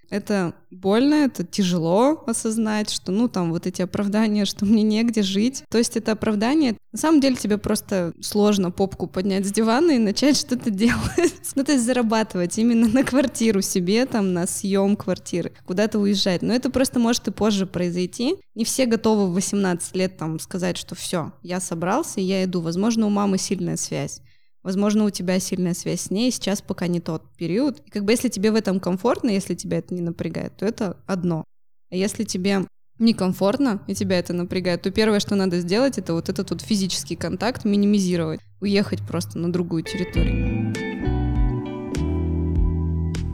[0.10, 5.64] Это больно, это тяжело осознать, что, ну, там, вот эти оправдания, что мне негде жить.
[5.70, 6.78] То есть это оправдание.
[6.91, 11.34] На самом деле тебе просто сложно попку поднять с дивана и начать что-то делать.
[11.56, 16.41] ну, то есть зарабатывать именно на квартиру себе, там, на съем квартиры, куда-то уезжать.
[16.41, 18.36] Но это просто может и позже произойти.
[18.53, 22.62] Не все готовы в 18 лет, там, сказать, что все, я собрался, я иду.
[22.62, 24.22] Возможно, у мамы сильная связь.
[24.66, 27.84] Возможно, у тебя сильная связь с ней, сейчас пока не тот период.
[27.86, 30.97] И как бы если тебе в этом комфортно, если тебя это не напрягает, то это
[31.05, 31.43] одно.
[31.91, 32.66] А если тебе
[32.97, 37.16] некомфортно, и тебя это напрягает, то первое, что надо сделать, это вот этот вот физический
[37.16, 40.74] контакт минимизировать, уехать просто на другую территорию.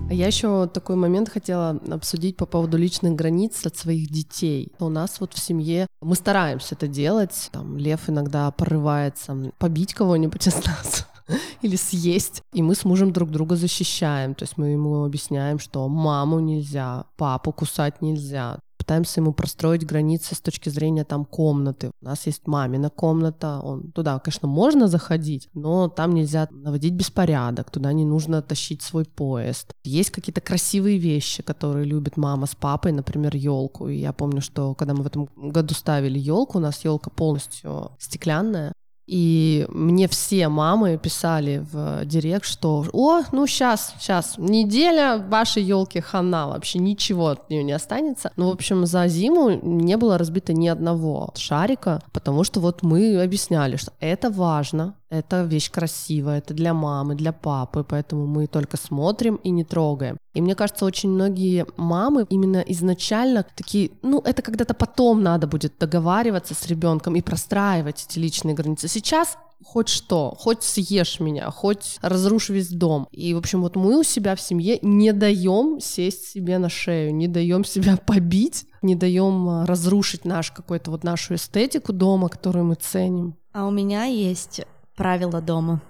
[0.10, 4.74] А я еще такой момент хотела обсудить по поводу личных границ от своих детей.
[4.80, 7.48] У нас вот в семье мы стараемся это делать.
[7.54, 11.08] Там Лев иногда порывается побить кого-нибудь из нас.
[11.62, 12.42] или съесть.
[12.54, 14.36] И мы с мужем друг друга защищаем.
[14.36, 18.60] То есть мы ему объясняем, что маму нельзя, папу кусать нельзя.
[18.82, 21.92] Пытаемся ему простроить границы с точки зрения там комнаты.
[22.02, 27.70] У нас есть мамина комната, он туда, конечно, можно заходить, но там нельзя наводить беспорядок,
[27.70, 29.72] туда не нужно тащить свой поезд.
[29.84, 33.88] Есть какие-то красивые вещи, которые любит мама с папой, например, елку.
[33.88, 37.92] И я помню, что когда мы в этом году ставили елку, у нас елка полностью
[38.00, 38.74] стеклянная,
[39.12, 46.00] и мне все мамы писали в директ, что «О, ну сейчас, сейчас, неделя вашей елки
[46.00, 48.32] хана, вообще ничего от нее не останется».
[48.38, 53.22] Ну, в общем, за зиму не было разбито ни одного шарика, потому что вот мы
[53.22, 58.78] объясняли, что это важно, это вещь красивая, это для мамы, для папы, поэтому мы только
[58.78, 60.18] смотрим и не трогаем.
[60.34, 65.74] И мне кажется, очень многие мамы именно изначально такие, ну, это когда-то потом надо будет
[65.78, 68.88] договариваться с ребенком и простраивать эти личные границы.
[68.88, 73.08] Сейчас хоть что, хоть съешь меня, хоть разрушь весь дом.
[73.12, 77.14] И, в общем, вот мы у себя в семье не даем сесть себе на шею,
[77.14, 82.66] не даем себя побить, не даем а, разрушить наш какой-то вот нашу эстетику дома, которую
[82.66, 83.36] мы ценим.
[83.54, 84.62] А у меня есть
[84.96, 85.82] правила дома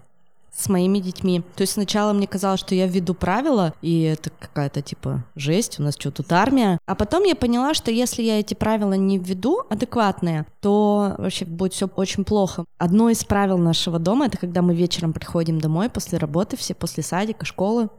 [0.54, 1.41] с моими детьми.
[1.56, 5.84] То есть сначала мне казалось, что я введу правила, и это какая-то типа жесть, у
[5.84, 6.78] нас что, тут армия.
[6.86, 11.74] А потом я поняла, что если я эти правила не введу адекватные, то вообще будет
[11.74, 12.66] все очень плохо.
[12.78, 17.02] Одно из правил нашего дома— это когда мы вечером приходим домой после работы, все после
[17.02, 17.89] садика, школы,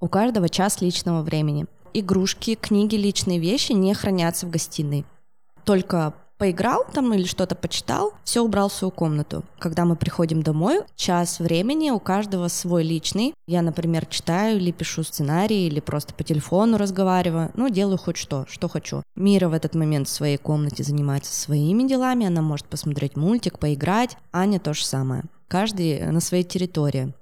[0.00, 1.66] у каждого час личного времени.
[1.92, 5.04] Игрушки, книги, личные вещи не хранятся в гостиной.
[5.64, 9.44] Только поиграл там или что-то почитал, все убрал в свою комнату.
[9.58, 13.34] Когда мы приходим домой, час времени у каждого свой личный.
[13.46, 17.50] Я, например, читаю или пишу сценарий, или просто по телефону разговариваю.
[17.54, 19.02] Ну, делаю хоть что, что хочу.
[19.16, 24.16] Мира в этот момент в своей комнате занимается своими делами, она может посмотреть мультик, поиграть.
[24.32, 25.24] Аня то же самое.
[25.48, 27.12] Каждый на своей территории.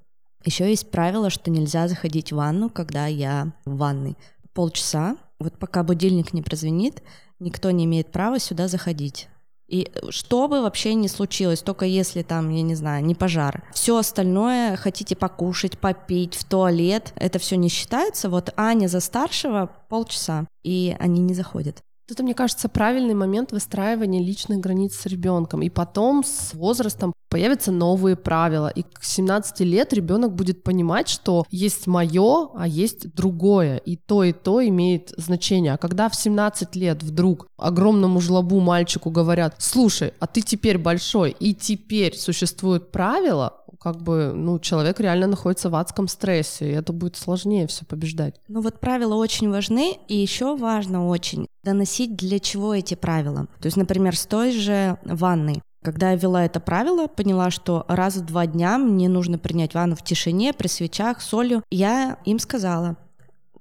[0.45, 4.17] Еще есть правило, что нельзя заходить в ванну, когда я в ванной.
[4.53, 7.03] Полчаса, вот пока будильник не прозвенит,
[7.39, 9.29] никто не имеет права сюда заходить.
[9.69, 13.65] И что бы вообще ни случилось, только если там, я не знаю, не пожар.
[13.73, 18.29] Все остальное, хотите покушать, попить, в туалет, это все не считается.
[18.31, 21.83] Вот Аня за старшего полчаса, и они не заходят.
[22.09, 25.63] Это, мне кажется, правильный момент выстраивания личных границ с ребенком.
[25.63, 28.69] И потом с возрастом появятся новые правила.
[28.69, 33.79] И к 17 лет ребенок будет понимать, что есть мое, а есть другое.
[33.79, 35.73] И то, и то имеет значение.
[35.73, 41.35] А когда в 17 лет вдруг огромному жлобу мальчику говорят, слушай, а ты теперь большой,
[41.41, 46.93] и теперь существуют правила, как бы, ну, человек реально находится в адском стрессе, и это
[46.93, 48.35] будет сложнее все побеждать.
[48.49, 53.47] Ну вот правила очень важны, и еще важно очень доносить, для чего эти правила.
[53.61, 55.63] То есть, например, с той же ванной.
[55.85, 59.95] Когда я вела это правило, поняла, что раз в два дня мне нужно принять ванну
[59.95, 61.63] в тишине, при свечах, солью.
[61.71, 62.97] Я им сказала,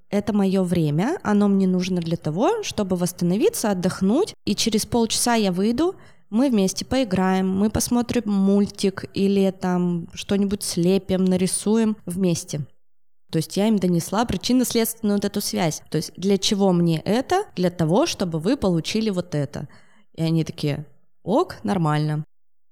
[0.09, 5.51] это мое время, оно мне нужно для того, чтобы восстановиться, отдохнуть, и через полчаса я
[5.51, 5.95] выйду,
[6.35, 12.65] мы вместе поиграем, мы посмотрим мультик или там что-нибудь слепим, нарисуем вместе.
[13.31, 15.81] То есть я им донесла причинно-следственную вот эту связь.
[15.89, 17.45] То есть для чего мне это?
[17.55, 19.69] Для того, чтобы вы получили вот это.
[20.13, 20.85] И они такие,
[21.23, 22.25] ок, нормально.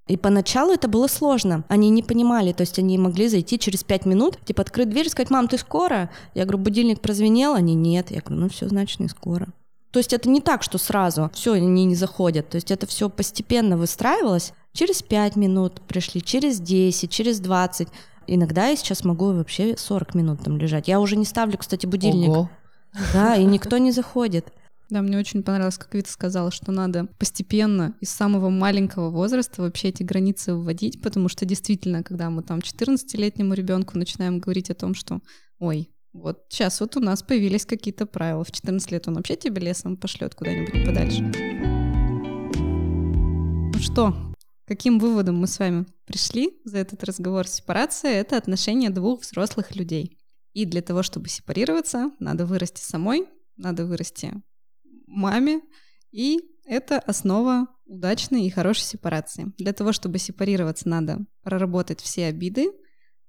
[0.09, 1.63] И поначалу это было сложно.
[1.69, 5.09] Они не понимали, то есть они могли зайти через пять минут, типа открыть дверь и
[5.09, 6.09] сказать, мам, ты скоро?
[6.33, 8.11] Я говорю, будильник прозвенел, они нет.
[8.11, 9.47] Я говорю, ну все, значит, не скоро.
[9.93, 12.49] То есть это не так, что сразу все, они не заходят.
[12.49, 14.53] То есть это все постепенно выстраивалось.
[14.73, 17.87] Через 5 минут пришли, через 10, через 20.
[18.25, 20.87] Иногда я сейчас могу вообще 40 минут там лежать.
[20.87, 22.29] Я уже не ставлю, кстати, будильник.
[22.29, 22.49] Ого.
[23.13, 24.51] Да, и никто не заходит.
[24.89, 29.89] Да, мне очень понравилось, как Вита сказала, что надо постепенно из самого маленького возраста вообще
[29.89, 34.95] эти границы вводить, потому что действительно, когда мы там 14-летнему ребенку начинаем говорить о том,
[34.95, 35.19] что
[35.59, 38.43] ой, вот сейчас вот у нас появились какие-то правила.
[38.43, 41.23] В 14 лет он вообще тебе лесом пошлет куда-нибудь подальше.
[43.73, 44.15] Ну что,
[44.65, 47.47] каким выводом мы с вами пришли за этот разговор?
[47.47, 50.19] Сепарация— это отношения двух взрослых людей.
[50.53, 54.33] И для того, чтобы сепарироваться, надо вырасти самой, надо вырасти
[55.07, 55.61] маме,
[56.11, 59.51] и это основа удачной и хорошей сепарации.
[59.57, 62.71] Для того, чтобы сепарироваться, надо проработать все обиды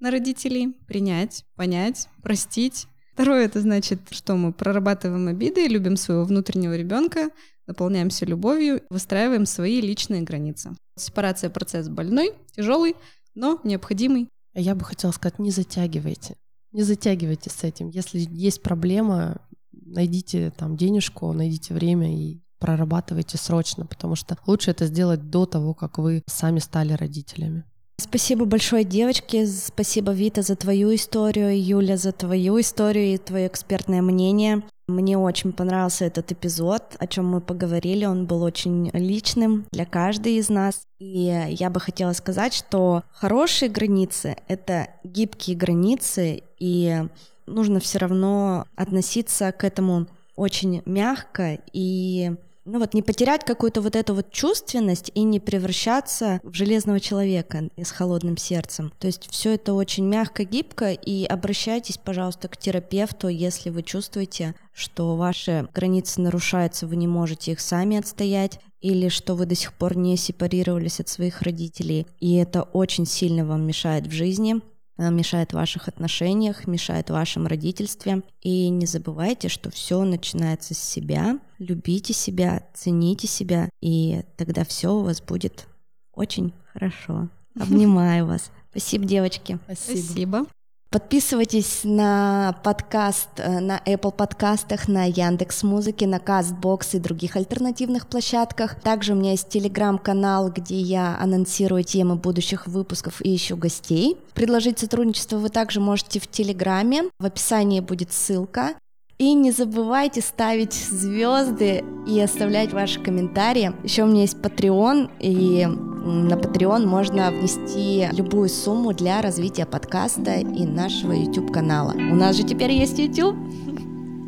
[0.04, 2.88] на родителей, принять, понять, простить.
[3.14, 7.30] Второе, это значит, что мы прорабатываем обиды, любим своего внутреннего ребенка,
[7.66, 10.76] наполняемся любовью, выстраиваем свои личные границы.
[10.96, 12.96] Сепарация процесс больной, тяжелый,
[13.34, 14.28] но необходимый.
[14.52, 16.36] Я бы хотела сказать, не затягивайте.
[16.72, 17.88] Не затягивайте с этим.
[17.88, 19.40] Если есть проблема,
[19.72, 25.72] найдите там денежку, найдите время и прорабатывайте срочно, потому что лучше это сделать до того,
[25.72, 27.64] как вы сами стали родителями.
[27.96, 29.46] Спасибо большое, девочки.
[29.46, 34.62] Спасибо, Вита, за твою историю, Юля, за твою историю и твое экспертное мнение.
[34.86, 38.04] Мне очень понравился этот эпизод, о чем мы поговорили.
[38.04, 40.82] Он был очень личным для каждой из нас.
[40.98, 47.04] И я бы хотела сказать, что хорошие границы— это гибкие границы, и
[47.46, 52.32] нужно все равно относиться к этому очень мягко и
[52.64, 57.68] ну вот не потерять какую-то вот эту вот чувственность и не превращаться в железного человека
[57.76, 58.92] с холодным сердцем.
[58.98, 64.54] То есть все это очень мягко, гибко, и обращайтесь, пожалуйста, к терапевту, если вы чувствуете,
[64.72, 69.72] что ваши границы нарушаются, вы не можете их сами отстоять, или что вы до сих
[69.72, 74.60] пор не сепарировались от своих родителей, и это очень сильно вам мешает в жизни.
[74.96, 78.22] Она мешает в ваших отношениях, мешает в вашем родительстве.
[78.42, 81.38] И не забывайте, что все начинается с себя.
[81.58, 85.66] Любите себя, цените себя, и тогда все у вас будет
[86.12, 87.28] очень хорошо.
[87.58, 88.50] Обнимаю вас.
[88.70, 89.58] Спасибо, девочки.
[89.66, 89.98] Спасибо.
[89.98, 90.46] Спасибо.
[90.94, 98.06] Подписывайтесь на подкаст э, на Apple подкастах, на Яндекс Музыке, на Castbox и других альтернативных
[98.06, 98.80] площадках.
[98.80, 104.16] Также у меня есть телеграм-канал, где я анонсирую темы будущих выпусков и ищу гостей.
[104.34, 107.10] Предложить сотрудничество вы также можете в Телеграме.
[107.18, 108.74] В описании будет ссылка.
[109.18, 113.72] И не забывайте ставить звезды и оставлять ваши комментарии.
[113.84, 120.34] Еще у меня есть Patreon, и на Patreon можно внести любую сумму для развития подкаста
[120.34, 121.92] и нашего YouTube канала.
[121.92, 123.36] У нас же теперь есть YouTube.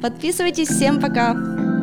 [0.01, 1.76] Подписывайтесь, всем пока!